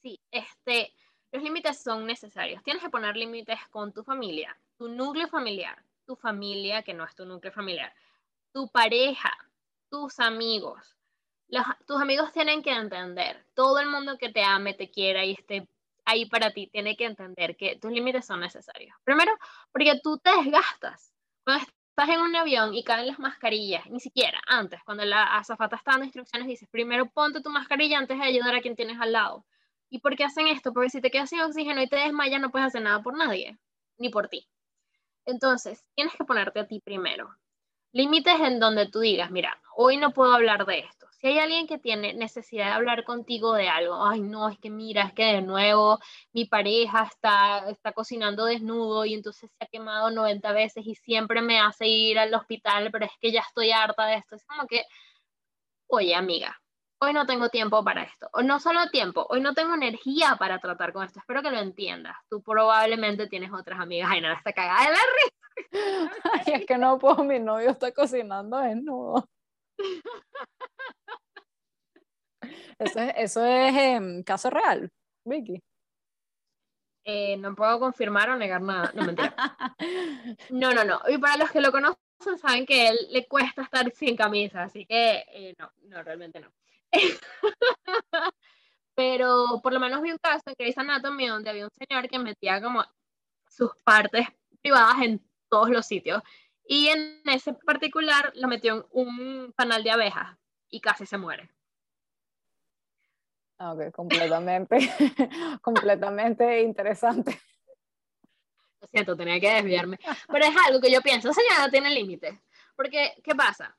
[0.01, 0.93] sí, este,
[1.31, 2.63] los límites son necesarios.
[2.63, 7.15] Tienes que poner límites con tu familia, tu núcleo familiar, tu familia que no es
[7.15, 7.93] tu núcleo familiar,
[8.51, 9.31] tu pareja,
[9.91, 10.97] tus amigos.
[11.85, 15.67] tus amigos tienen que entender, todo el mundo que te ame, te quiera y esté
[16.05, 18.95] ahí para ti, tiene que entender que tus límites son necesarios.
[19.03, 19.31] Primero,
[19.71, 21.13] porque tú te desgastas.
[21.43, 25.75] Cuando estás en un avión y caen las mascarillas, ni siquiera antes, cuando la azafata
[25.75, 29.11] está dando instrucciones, dices, primero ponte tu mascarilla antes de ayudar a quien tienes al
[29.11, 29.45] lado.
[29.89, 30.71] ¿Y por qué hacen esto?
[30.71, 33.59] Porque si te quedas sin oxígeno y te desmayas, no puedes hacer nada por nadie,
[33.97, 34.47] ni por ti.
[35.25, 37.35] Entonces, tienes que ponerte a ti primero.
[37.93, 41.07] Límites en donde tú digas, mira, hoy no puedo hablar de esto.
[41.11, 44.69] Si hay alguien que tiene necesidad de hablar contigo de algo, ay, no, es que
[44.69, 45.99] mira, es que de nuevo
[46.33, 51.41] mi pareja está, está cocinando desnudo y entonces se ha quemado 90 veces y siempre
[51.41, 54.35] me hace ir al hospital, pero es que ya estoy harta de esto.
[54.35, 54.85] Es como que,
[55.87, 56.59] oye, amiga,
[56.99, 58.29] hoy no tengo tiempo para esto.
[58.33, 61.19] O no solo tiempo, hoy no tengo energía para tratar con esto.
[61.19, 62.15] Espero que lo entiendas.
[62.29, 64.09] Tú probablemente tienes otras amigas.
[64.11, 65.40] Ay, no, está cagada de la risa.
[65.71, 69.29] Ay, es que no puedo, mi novio está cocinando desnudo.
[72.79, 74.91] Eso es, eso es em, caso real,
[75.23, 75.61] Vicky.
[77.03, 78.91] Eh, no puedo confirmar o negar nada.
[78.93, 79.35] No, mentira.
[80.49, 81.01] No, no, no.
[81.07, 81.97] Y para los que lo conocen,
[82.39, 86.51] saben que él le cuesta estar sin camisa, así que eh, no, no, realmente no.
[88.95, 92.19] Pero por lo menos vi un caso en Grey's Anatomy donde había un señor que
[92.19, 92.83] metía como
[93.47, 94.27] sus partes
[94.61, 96.23] privadas en todos los sitios.
[96.65, 100.37] Y en ese particular lo metió en un panal de abejas
[100.69, 101.51] y casi se muere.
[103.59, 104.77] Ah, ok, completamente,
[105.61, 107.39] completamente interesante.
[108.79, 109.99] Lo siento, tenía que desviarme.
[110.31, 112.39] Pero es algo que yo pienso, señora, tiene límites.
[112.75, 113.77] Porque, ¿qué pasa?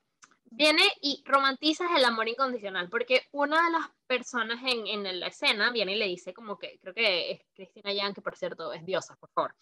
[0.54, 5.70] viene y romantizas el amor incondicional, porque una de las personas en, en la escena
[5.70, 8.84] viene y le dice como que, creo que es Cristina Yang, que por cierto es
[8.84, 9.54] diosa, por favor,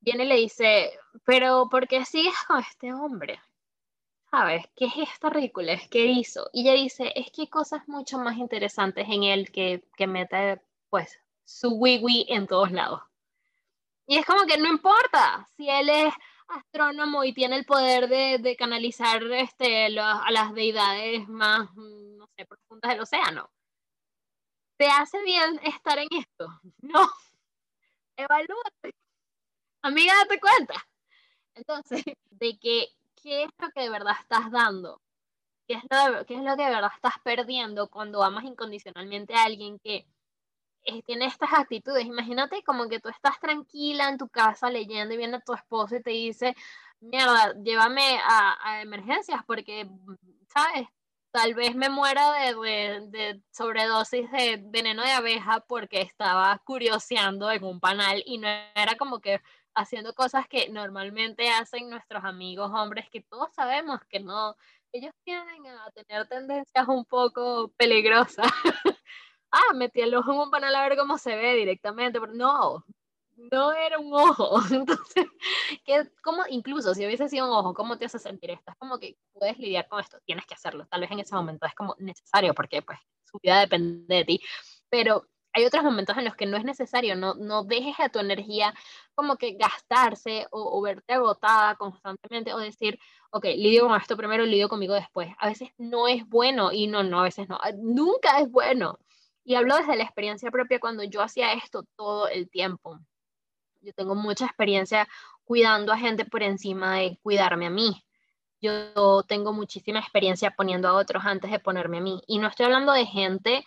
[0.00, 0.92] viene y le dice,
[1.24, 3.40] pero ¿por qué sigues con este hombre?
[4.30, 4.66] ¿Sabes?
[4.76, 5.78] ¿Qué es esta ridícula?
[5.90, 6.50] ¿Qué hizo?
[6.52, 10.60] Y ella dice, es que hay cosas mucho más interesantes en él que, que mete,
[10.90, 13.00] pues, su wiwi en todos lados.
[14.06, 16.14] Y es como que no importa si él es
[16.48, 22.90] astrónomo y tiene el poder de, canalizar este, a las deidades más, no sé, profundas
[22.90, 23.50] del océano.
[24.78, 26.48] ¿Te hace bien estar en esto?
[26.82, 27.08] No.
[28.16, 28.94] Evalúate.
[29.82, 30.74] Amiga, date cuenta.
[31.54, 32.88] Entonces, de que,
[33.22, 35.00] ¿qué es lo que de verdad estás dando?
[35.66, 39.44] ¿Qué es, lo, ¿Qué es lo que de verdad estás perdiendo cuando amas incondicionalmente a
[39.44, 40.06] alguien que
[40.84, 42.06] eh, tiene estas actitudes.
[42.06, 45.96] Imagínate como que tú estás tranquila en tu casa leyendo y viene a tu esposo
[45.96, 46.56] y te dice,
[47.00, 49.86] mierda, llévame a, emergencias porque,
[50.48, 50.88] ¿sabes?
[51.30, 52.54] Tal vez me muera de,
[53.08, 58.96] de, sobredosis de veneno de abeja porque estaba curioseando en un panal y no era
[58.96, 59.42] como que
[59.74, 64.56] haciendo cosas que normalmente hacen nuestros amigos hombres que todos sabemos que no,
[64.92, 68.46] ellos tienden a tener tendencias un poco peligrosas.
[69.50, 72.84] ah, metí el ojo en un panel a ver cómo se ve directamente, pero no,
[73.36, 74.60] no era un ojo.
[74.72, 75.26] Entonces,
[75.84, 78.72] ¿qué, cómo, incluso si hubiese sido un ojo, ¿cómo te hace sentir esto?
[78.72, 80.86] Es como que puedes lidiar con esto, tienes que hacerlo.
[80.90, 84.40] Tal vez en ese momento es como necesario porque pues su vida depende de ti,
[84.88, 88.18] pero hay otros momentos en los que no es necesario, no, no dejes a tu
[88.18, 88.74] energía
[89.14, 92.98] como que gastarse o, o, verte agotada constantemente o decir,
[93.30, 95.30] ok, lidio con esto primero, lidio conmigo después.
[95.38, 98.98] A veces no es bueno y no, no, a veces no, nunca es bueno.
[99.44, 102.98] Y hablo desde la experiencia propia cuando yo hacía esto todo el tiempo.
[103.80, 105.08] Yo tengo mucha experiencia
[105.44, 108.04] cuidando a gente por encima de cuidarme a mí.
[108.60, 112.20] Yo tengo muchísima experiencia poniendo a otros antes de ponerme a mí.
[112.26, 113.64] Y no estoy hablando de gente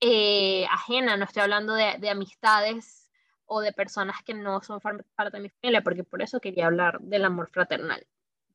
[0.00, 3.08] eh, ajena, no estoy hablando de, de amistades
[3.46, 7.00] o de personas que no son parte de mi familia, porque por eso quería hablar
[7.00, 8.06] del amor fraternal.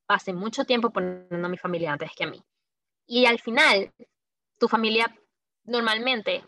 [0.06, 2.41] Pasé mucho tiempo poniendo a mi familia antes que a mí.
[3.06, 3.91] Y al final,
[4.58, 5.14] tu familia
[5.66, 6.43] normalmente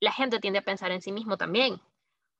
[0.00, 1.80] la gente tiende a pensar en sí mismo también.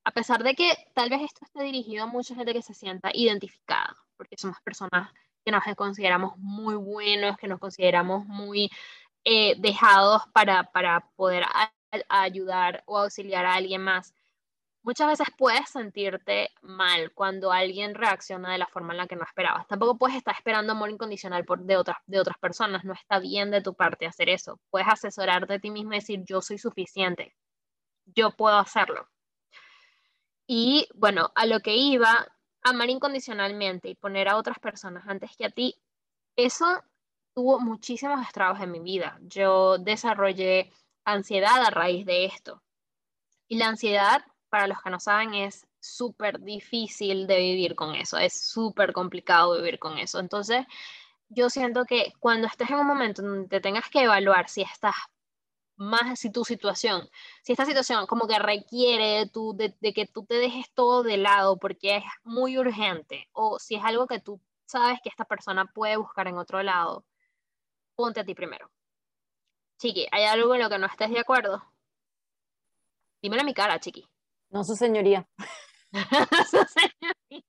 [0.04, 3.10] A pesar de que tal vez esto esté dirigido a mucha gente que se sienta
[3.12, 5.10] identificada, porque somos personas
[5.44, 8.70] que nos consideramos muy buenos, que nos consideramos muy
[9.24, 11.44] eh, dejados para, para poder
[12.08, 14.14] ayudar o auxiliar a alguien más.
[14.82, 19.24] muchas veces puedes sentirte mal cuando alguien reacciona de la forma en la que no
[19.24, 19.66] esperabas.
[19.66, 22.84] Tampoco puedes estar esperando amor incondicional por, de, otras, de otras personas.
[22.84, 24.60] No está bien de tu parte hacer eso.
[24.70, 27.34] Puedes asesorarte de ti mismo y decir, yo soy suficiente.
[28.06, 29.08] Yo puedo hacerlo.
[30.46, 32.26] Y bueno, a lo que iba,
[32.62, 35.74] amar incondicionalmente y poner a otras personas antes que a ti,
[36.36, 36.66] eso
[37.34, 39.18] tuvo muchísimos estragos en mi vida.
[39.22, 40.72] Yo desarrollé
[41.12, 42.62] ansiedad a raíz de esto.
[43.48, 48.18] Y la ansiedad para los que no saben, es súper difícil de vivir con eso,
[48.18, 50.18] es súper complicado vivir con eso.
[50.20, 50.66] Entonces,
[51.28, 54.94] yo siento que cuando estés en un momento donde te tengas que evaluar si estás
[55.76, 57.08] más, si tu situación,
[57.42, 61.02] si esta situación como que requiere de, tu, de, de que tú te dejes todo
[61.02, 65.24] de lado porque es muy urgente, o si es algo que tú sabes que esta
[65.24, 67.04] persona puede buscar en otro lado,
[67.96, 68.70] ponte a ti primero.
[69.78, 71.62] Chiqui, ¿hay algo en lo que no estés de acuerdo?
[73.22, 74.08] Dímelo a mi cara, Chiqui.
[74.50, 75.28] No, su señoría.
[76.50, 77.44] su señoría.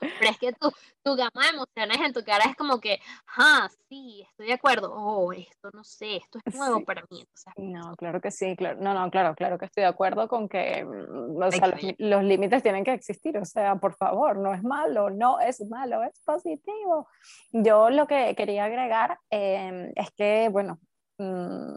[0.00, 0.70] Pero es que tu,
[1.02, 3.00] tu gama de emociones en tu cara es como que,
[3.36, 4.94] ah, sí, estoy de acuerdo.
[4.94, 7.26] Oh, esto no sé, esto es nuevo para mí.
[7.56, 8.78] no, claro que sí, claro.
[8.80, 12.22] No, no, claro, claro que estoy de acuerdo con que mm, o sea, los, los,
[12.22, 13.36] límites tienen que existir.
[13.38, 17.08] O sea, por favor, no es malo, no es malo, es positivo.
[17.50, 20.78] Yo lo que quería agregar eh, es que, bueno,
[21.18, 21.74] mmm,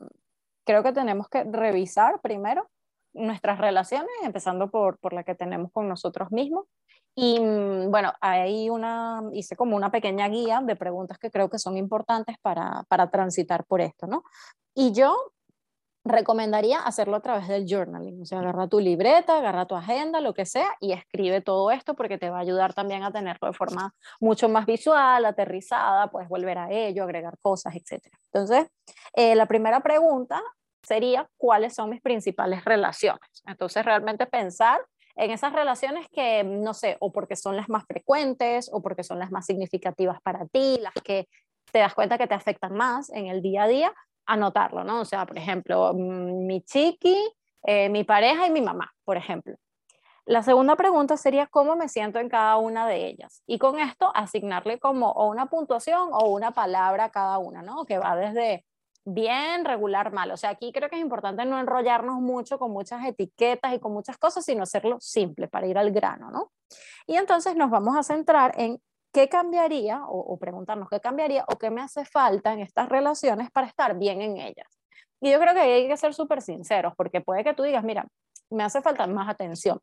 [0.66, 2.70] creo que tenemos que revisar primero
[3.14, 6.66] nuestras relaciones, empezando por, por la que tenemos con nosotros mismos.
[7.14, 11.60] Y mm, bueno, ahí una, hice como una pequeña guía de preguntas que creo que
[11.60, 14.24] son importantes para, para transitar por esto, ¿no?
[14.74, 15.34] Y yo
[16.04, 20.34] recomendaría hacerlo a través del journaling, o sea, agarra tu libreta, agarra tu agenda, lo
[20.34, 23.54] que sea, y escribe todo esto porque te va a ayudar también a tenerlo de
[23.54, 28.04] forma mucho más visual, aterrizada, puedes volver a ello, agregar cosas, etc.
[28.34, 28.68] Entonces,
[29.14, 30.42] eh, la primera pregunta
[30.82, 33.44] sería cuáles son mis principales relaciones.
[33.46, 34.82] Entonces, realmente pensar
[35.16, 39.20] en esas relaciones que, no sé, o porque son las más frecuentes, o porque son
[39.20, 41.28] las más significativas para ti, las que
[41.72, 43.94] te das cuenta que te afectan más en el día a día,
[44.26, 45.02] anotarlo, ¿no?
[45.02, 47.18] O sea, por ejemplo, mm, mi chiqui,
[47.64, 49.56] eh, mi pareja y mi mamá, por ejemplo.
[50.26, 53.44] La segunda pregunta sería cómo me siento en cada una de ellas.
[53.48, 57.86] Y con esto asignarle como o una puntuación o una palabra a cada una, ¿no?
[57.86, 58.66] Que va desde
[59.04, 60.32] bien, regular, mal.
[60.32, 63.94] O sea, aquí creo que es importante no enrollarnos mucho con muchas etiquetas y con
[63.94, 66.52] muchas cosas, sino hacerlo simple para ir al grano, ¿no?
[67.08, 68.80] Y entonces nos vamos a centrar en
[69.12, 73.68] qué cambiaría o, preguntarnos qué cambiaría o qué me hace falta en estas relaciones para
[73.68, 74.68] estar bien en ellas.
[75.20, 78.08] Y yo creo que hay que ser súper sinceros, porque puede que tú digas, mira,
[78.50, 79.80] me hace falta más atención,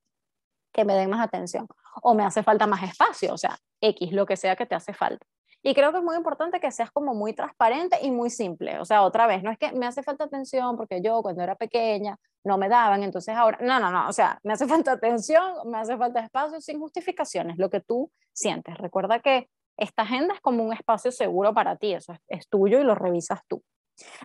[0.72, 1.66] que me den más atención,
[2.02, 4.92] o me hace falta más espacio, o sea, X, lo que sea que te hace
[4.92, 5.24] falta.
[5.62, 8.78] Y creo que es muy importante que seas como muy transparente y muy simple.
[8.78, 11.56] O sea, otra vez, no es que me hace falta atención porque yo cuando era
[11.56, 15.42] pequeña no me daban, entonces ahora, no, no, no, o sea, me hace falta atención,
[15.66, 18.78] me hace falta espacio sin justificaciones, lo que tú sientes.
[18.78, 22.84] Recuerda que esta agenda es como un espacio seguro para ti, eso es, tuyo y
[22.84, 23.62] lo revisas tú.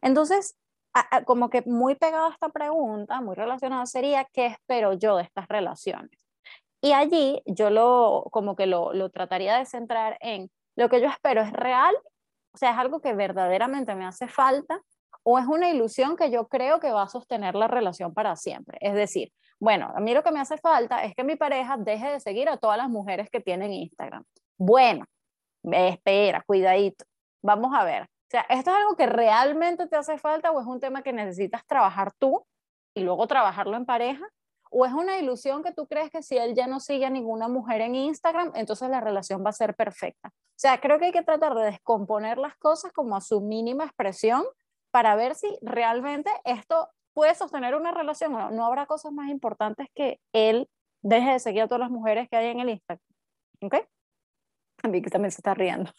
[0.01, 0.55] Entonces,
[1.25, 5.47] como que muy pegada a esta pregunta, muy relacionada sería, ¿qué espero yo de estas
[5.47, 6.11] relaciones?
[6.81, 11.07] Y allí yo lo, como que lo, lo trataría de centrar en lo que yo
[11.07, 11.95] espero es real,
[12.53, 14.81] o sea, es algo que verdaderamente me hace falta,
[15.23, 18.77] o es una ilusión que yo creo que va a sostener la relación para siempre.
[18.81, 22.11] Es decir, bueno, a mí lo que me hace falta es que mi pareja deje
[22.11, 24.23] de seguir a todas las mujeres que tienen Instagram.
[24.57, 25.05] Bueno,
[25.63, 27.05] espera, cuidadito.
[27.41, 28.03] Vamos a ver.
[28.03, 31.13] O sea, ¿esto es algo que realmente te hace falta o es un tema que
[31.13, 32.45] necesitas trabajar tú
[32.93, 34.25] y luego trabajarlo en pareja?
[34.69, 37.47] ¿O es una ilusión que tú crees que si él ya no sigue a ninguna
[37.47, 40.31] mujer en Instagram, entonces la relación va a ser perfecta?
[40.63, 44.45] Sea, creo que hay que tratar de descomponer las cosas como a su mínima expresión
[44.91, 48.51] para ver si realmente esto puede sostener una relación o no.
[48.51, 50.69] No habrá cosas más importantes que él
[51.01, 53.03] deje de seguir a todas las mujeres que hay en el Instagram.
[53.61, 53.75] ¿Ok?
[54.83, 55.91] A mí que también se está riendo.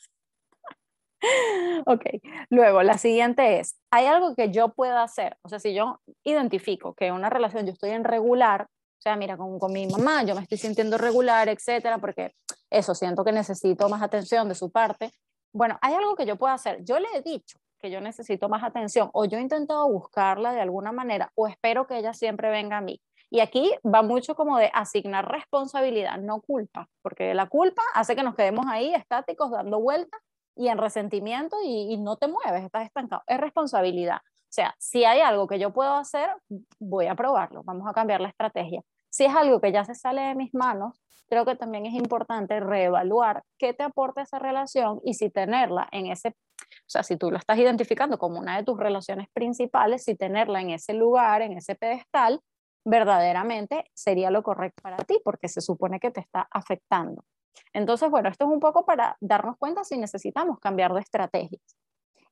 [1.85, 2.07] ok,
[2.49, 5.37] luego la siguiente es, ¿hay algo que yo pueda hacer?
[5.43, 9.37] O sea, si yo identifico que una relación yo estoy en regular, o sea, mira,
[9.37, 12.33] con, con mi mamá yo me estoy sintiendo regular, etcétera, porque
[12.79, 15.13] eso, siento que necesito más atención de su parte.
[15.53, 16.85] Bueno, hay algo que yo pueda hacer.
[16.85, 20.61] Yo le he dicho que yo necesito más atención o yo he intentado buscarla de
[20.61, 23.01] alguna manera o espero que ella siempre venga a mí.
[23.31, 28.23] Y aquí va mucho como de asignar responsabilidad, no culpa, porque la culpa hace que
[28.23, 30.21] nos quedemos ahí estáticos dando vueltas
[30.57, 33.23] y en resentimiento y, no te mueves, estás estancado.
[33.27, 34.19] Es responsabilidad.
[34.19, 36.31] O sea, si hay algo que yo puedo hacer,
[36.79, 38.83] voy a probarlo, vamos a cambiar la estrategia.
[39.15, 42.59] Si es algo que ya se sale de mis manos, creo que también es importante
[42.59, 47.31] reevaluar qué te aporta esa relación y si tenerla en ese, o sea, si tú
[47.31, 51.57] lo estás identificando como una de tus relaciones principales, si tenerla en ese lugar, en
[51.57, 52.41] ese pedestal,
[52.85, 57.25] verdaderamente sería lo correcto para ti, porque se supone que te está afectando.
[57.73, 61.63] Entonces, bueno, esto es un poco para darnos cuenta si necesitamos cambiar de estrategias.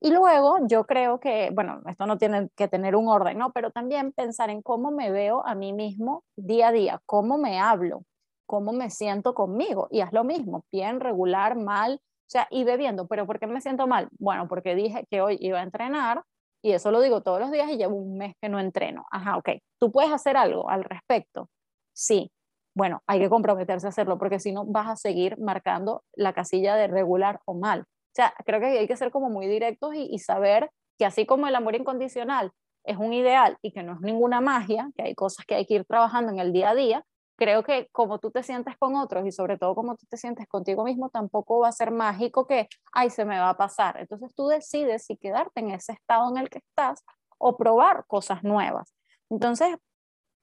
[0.04, 3.52] Y luego yo creo que, bueno, esto no tiene que tener un orden, ¿no?
[3.52, 7.60] Pero también pensar en cómo me veo a mí mismo día a día, cómo me
[7.60, 8.02] hablo,
[8.44, 9.86] cómo me siento conmigo.
[9.92, 13.06] Y haz lo mismo, bien, regular, mal, o sea, y bebiendo.
[13.06, 14.08] ¿Pero por qué me siento mal?
[14.18, 16.24] Bueno, porque dije que hoy iba a entrenar
[16.62, 19.04] y eso lo digo todos los días y llevo un mes que no entreno.
[19.12, 19.50] Ajá, ok.
[19.78, 21.48] ¿Tú puedes hacer algo al respecto?
[21.92, 22.32] Sí.
[22.74, 26.74] Bueno, hay que comprometerse a hacerlo porque si no vas a seguir marcando la casilla
[26.74, 27.84] de regular o mal.
[28.12, 31.46] O sea, creo que hay que ser como muy directos y, saber que así como
[31.46, 32.52] el amor incondicional
[32.84, 35.74] es un ideal y que no es ninguna magia, que hay cosas que hay que
[35.74, 37.06] ir trabajando en el día a día,
[37.36, 40.46] creo que como tú te sientes con otros y sobre todo como tú te sientes
[40.46, 43.98] contigo mismo, tampoco va a ser mágico que, ay, se me va a pasar.
[43.98, 47.02] Entonces tú decides si quedarte en ese estado en el que estás
[47.38, 48.94] o probar cosas nuevas.
[49.30, 49.74] Entonces,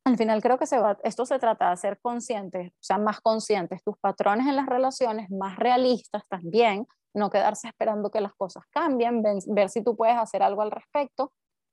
[0.05, 3.22] al final creo que se va, esto se trata de ser conscientes, o sea, más
[3.22, 8.64] conscientes, tus patrones en las relaciones, más realistas también, no quedarse esperando que las cosas
[8.70, 11.32] cambien, ver, si tú puedes hacer algo al respecto.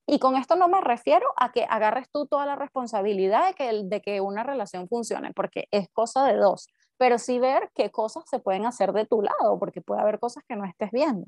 [0.08, 3.82] Y con esto no me refiero a que agarres tú toda la responsabilidad de que,
[3.84, 8.24] de que una relación funcione, porque es cosa de dos, pero sí ver qué cosas
[8.28, 11.26] se pueden hacer de tu lado, porque puede haber cosas que no estés viendo.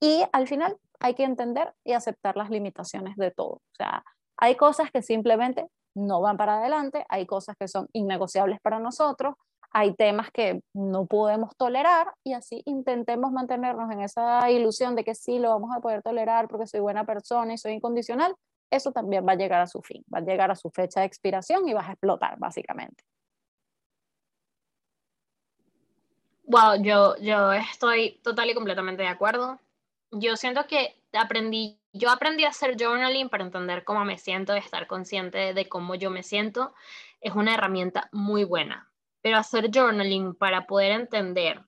[0.00, 3.56] Y al final hay que entender y aceptar las limitaciones de todo.
[3.56, 4.02] O sea,
[4.38, 9.34] hay cosas que simplemente no van para adelante, hay cosas que son innegociables para nosotros,
[9.78, 15.14] hay temas que no podemos tolerar y así intentemos mantenernos en esa ilusión de que
[15.14, 18.34] sí lo vamos a poder tolerar porque soy buena persona y soy incondicional,
[18.70, 21.06] eso también va a llegar a su fin, va a llegar a su fecha de
[21.06, 23.04] expiración y vas a explotar básicamente.
[26.44, 29.60] Wow, yo, yo estoy total y completamente de acuerdo.
[30.10, 34.86] Yo siento que aprendí, yo aprendí a hacer journaling para entender cómo me siento, estar
[34.86, 36.72] consciente de cómo yo me siento.
[37.20, 38.90] Es una herramienta muy buena
[39.26, 41.60] pero hacer journaling para poder entender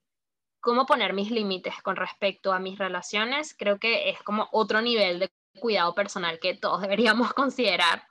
[0.61, 5.18] cómo poner mis límites con respecto a mis relaciones, creo que es como otro nivel
[5.18, 8.06] de cuidado personal que todos deberíamos considerar.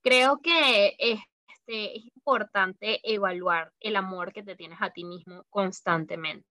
[0.00, 6.48] Creo que este, es importante evaluar el amor que te tienes a ti mismo constantemente,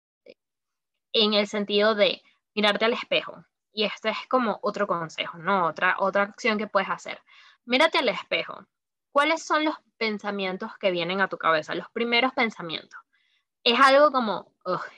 [1.14, 2.22] en el sentido de
[2.54, 3.44] mirarte al espejo.
[3.74, 5.66] Y este es como otro consejo, ¿no?
[5.66, 7.20] Otra, otra acción que puedes hacer.
[7.66, 8.68] Mírate al espejo
[9.12, 11.76] ¿cuáles son los pensamientos que vienen a tu cabeza?
[11.76, 13.00] Los primeros pensamientos.
[13.64, 14.52] Es algo como,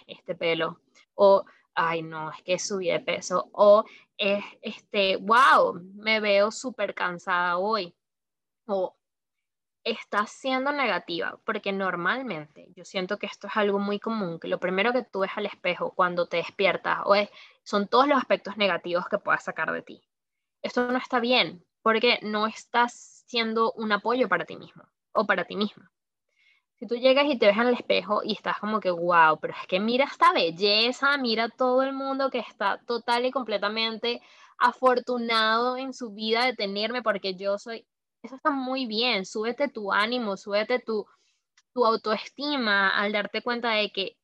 [0.08, 0.80] este pelo,
[1.14, 1.43] o,
[1.76, 3.84] ay, no, es que subí de peso, o
[4.18, 7.93] es, este, wow, me veo súper cansada hoy,
[8.66, 8.95] o
[9.84, 14.62] estás siendo negativa, porque normalmente yo siento que esto es algo muy común, que lo
[14.62, 17.30] primero que tú ves al espejo cuando te despiertas o es,
[17.64, 20.01] son todos los aspectos negativos que puedas sacar de ti.
[20.62, 25.45] Esto no está bien, porque no estás siendo un apoyo para ti mismo o para
[25.45, 25.91] ti misma.
[26.80, 29.53] Si tú llegas y te ves en el espejo y estás como que, wow, pero
[29.53, 34.22] es que mira esta belleza, mira todo el mundo que está total y completamente
[34.57, 37.86] afortunado en su vida de tenerme porque yo soy,
[38.22, 41.05] eso está muy bien, súbete tu ánimo, súbete tu,
[41.74, 44.18] tu autoestima al darte cuenta de que,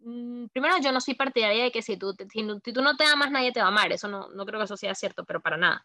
[0.00, 3.30] mm, primero yo no soy partidaria de que si tú, si, tú no te amas,
[3.30, 5.56] nadie te va a amar, eso no, no creo que eso sea cierto, pero para
[5.56, 5.84] nada.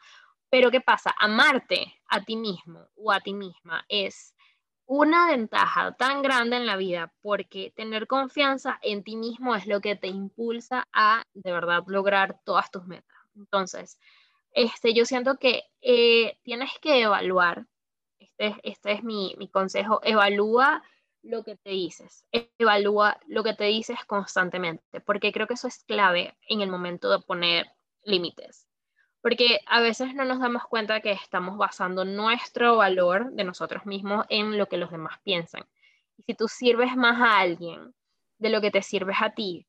[0.50, 1.14] Pero ¿qué pasa?
[1.20, 4.34] Amarte a ti mismo o a ti misma es
[4.88, 9.82] una ventaja tan grande en la vida porque tener confianza en ti mismo es lo
[9.82, 13.18] que te impulsa a de verdad lograr todas tus metas.
[13.36, 14.00] Entonces,
[14.52, 17.68] este, yo siento que eh, tienes que evaluar,
[18.18, 20.82] este, este es mi, mi consejo, evalúa
[21.22, 22.26] lo que te dices,
[22.58, 27.10] evalúa lo que te dices constantemente, porque creo que eso es clave en el momento
[27.10, 27.68] de poner
[28.04, 28.68] límites
[29.22, 34.26] porque a veces no nos damos cuenta que estamos basando nuestro valor de nosotros mismos
[34.30, 35.64] en lo que los demás piensan.
[36.18, 37.94] Y si tú sirves más a alguien
[38.38, 39.68] de lo que te sirves a ti,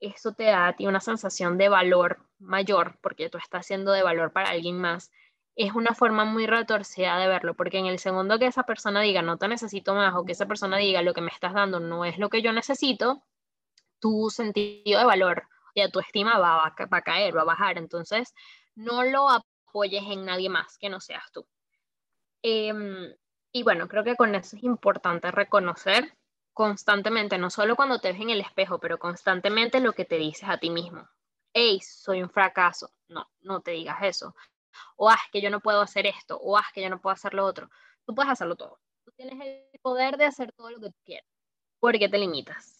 [0.00, 4.02] eso te da a ti una sensación de valor mayor, porque tú estás siendo de
[4.02, 5.10] valor para alguien más.
[5.56, 9.22] Es una forma muy retorcida de verlo, porque en el segundo que esa persona diga
[9.22, 12.04] no te necesito más o que esa persona diga lo que me estás dando no
[12.04, 13.24] es lo que yo necesito,
[13.98, 15.44] tu sentido de valor
[15.74, 17.78] y tu estima va, va a caer, va a bajar.
[17.78, 18.34] Entonces,
[18.78, 21.46] no lo apoyes en nadie más que no seas tú.
[22.42, 23.12] Em,
[23.52, 26.16] y bueno, creo que con eso es importante reconocer
[26.52, 30.48] constantemente, no solo cuando te ves en el espejo, pero constantemente lo que te dices
[30.48, 31.08] a ti mismo.
[31.52, 32.92] Hey, soy un fracaso.
[33.08, 34.34] No, no te digas eso.
[34.96, 37.34] O haz que yo no puedo hacer esto, o haz que yo no puedo hacer
[37.34, 37.68] lo otro.
[38.06, 38.78] Tú puedes hacerlo todo.
[39.04, 41.26] Tú tienes el poder de hacer todo lo que tú quieras.
[41.80, 42.77] ¿Por qué te limitas?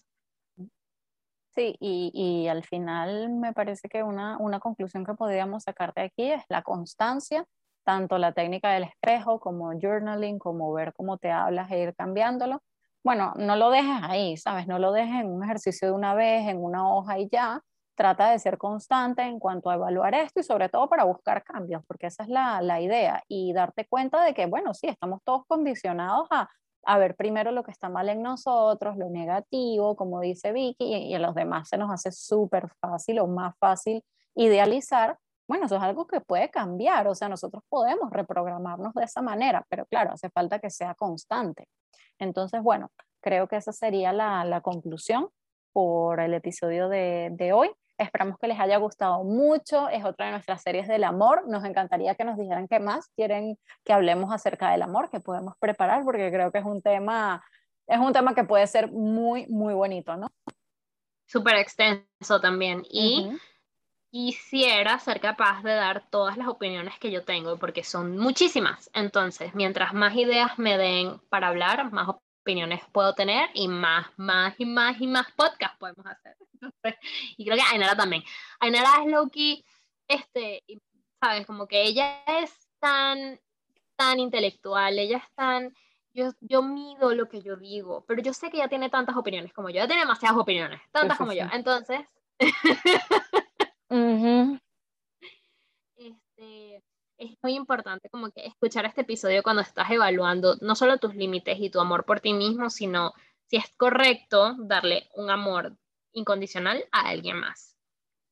[1.58, 6.44] Sí, y, al final me parece que una, conclusión que podríamos sacar de aquí es
[6.48, 7.44] la constancia,
[7.84, 12.62] tanto la técnica del espejo como journaling, como ver cómo te hablas e ir cambiándolo.
[13.02, 14.68] Bueno, no lo dejes ahí, ¿sabes?
[14.68, 17.60] No lo dejes en un ejercicio de una vez, en una hoja y ya.
[17.96, 21.82] Trata de ser constante en cuanto a evaluar esto y sobre todo para buscar cambios,
[21.88, 25.44] porque esa es la, la idea y darte cuenta de que, bueno, sí, estamos todos
[25.48, 26.48] condicionados a,
[26.84, 31.14] a ver primero lo que está mal en nosotros, lo negativo, como dice Vicky, y,
[31.14, 35.18] a los demás se nos hace súper fácil o más fácil idealizar
[35.48, 39.64] bueno, eso es algo que puede cambiar, o sea, nosotros podemos reprogramarnos de esa manera,
[39.70, 41.68] pero claro, hace falta que sea constante.
[42.18, 42.90] Entonces, bueno,
[43.22, 45.30] creo que esa sería la, conclusión
[45.72, 47.70] por el episodio de, de hoy.
[47.98, 49.88] Esperamos que les haya gustado mucho.
[49.88, 51.48] Es otra de nuestras series del amor.
[51.48, 55.54] Nos encantaría que nos dijeran qué más quieren que hablemos acerca del amor, que podemos
[55.58, 57.44] preparar, porque creo que es un tema,
[57.86, 60.28] es un tema que puede ser muy, muy bonito, ¿no?
[61.26, 62.84] Súper extenso también.
[62.88, 63.36] Y
[64.10, 68.90] quisiera ser capaz de dar todas las opiniones que yo tengo, porque son muchísimas.
[68.94, 72.08] Entonces, mientras más ideas me den para hablar, más
[72.48, 76.34] opiniones puedo tener y más, más y más y más podcasts podemos hacer.
[77.36, 78.24] y creo que Ainara también.
[78.58, 79.62] Ainara es Loki,
[80.08, 80.64] este,
[81.20, 83.38] sabes, como que ella es tan,
[83.96, 85.74] tan intelectual, ella es tan...
[86.14, 89.52] Yo, yo, mido lo que yo digo, pero yo sé que ella tiene tantas opiniones
[89.52, 91.44] como yo, ella tiene demasiadas opiniones, tantas como yo.
[91.52, 92.00] Entonces,
[95.96, 96.82] este,
[97.18, 101.58] es muy importante como que escuchar este episodio cuando estás evaluando no solo tus límites
[101.58, 103.12] y tu amor por ti mismo, sino
[103.46, 105.76] si es correcto darle un amor
[106.12, 107.76] incondicional a alguien más.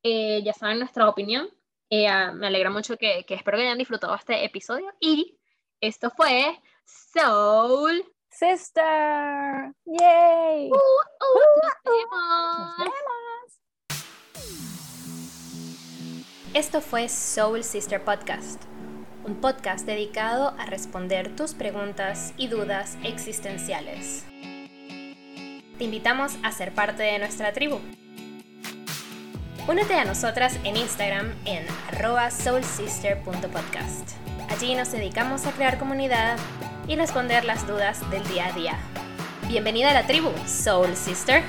[0.03, 1.49] Eh, ya saben nuestra opinión.
[1.91, 4.93] Eh, ah, me alegra mucho que, que, espero que hayan disfrutado este episodio.
[5.01, 5.39] Y
[5.81, 9.73] esto fue Soul Sister.
[9.85, 10.71] ¡Yay!
[10.71, 11.57] Uh, uh,
[16.57, 18.63] Esto fue Soul Sister Podcast,
[19.27, 24.25] un podcast dedicado a responder tus preguntas y dudas existenciales.
[25.79, 27.81] Te invitamos a ser parte de nuestra tribu.
[29.67, 31.67] Únete a nosotras en Instagram en
[32.31, 34.13] soulsister.podcast.
[34.49, 36.39] Allí nos dedicamos a crear comunidad
[36.87, 38.79] y responder las dudas del día a día.
[39.49, 41.43] Bienvenida a la tribu, Soul Sister.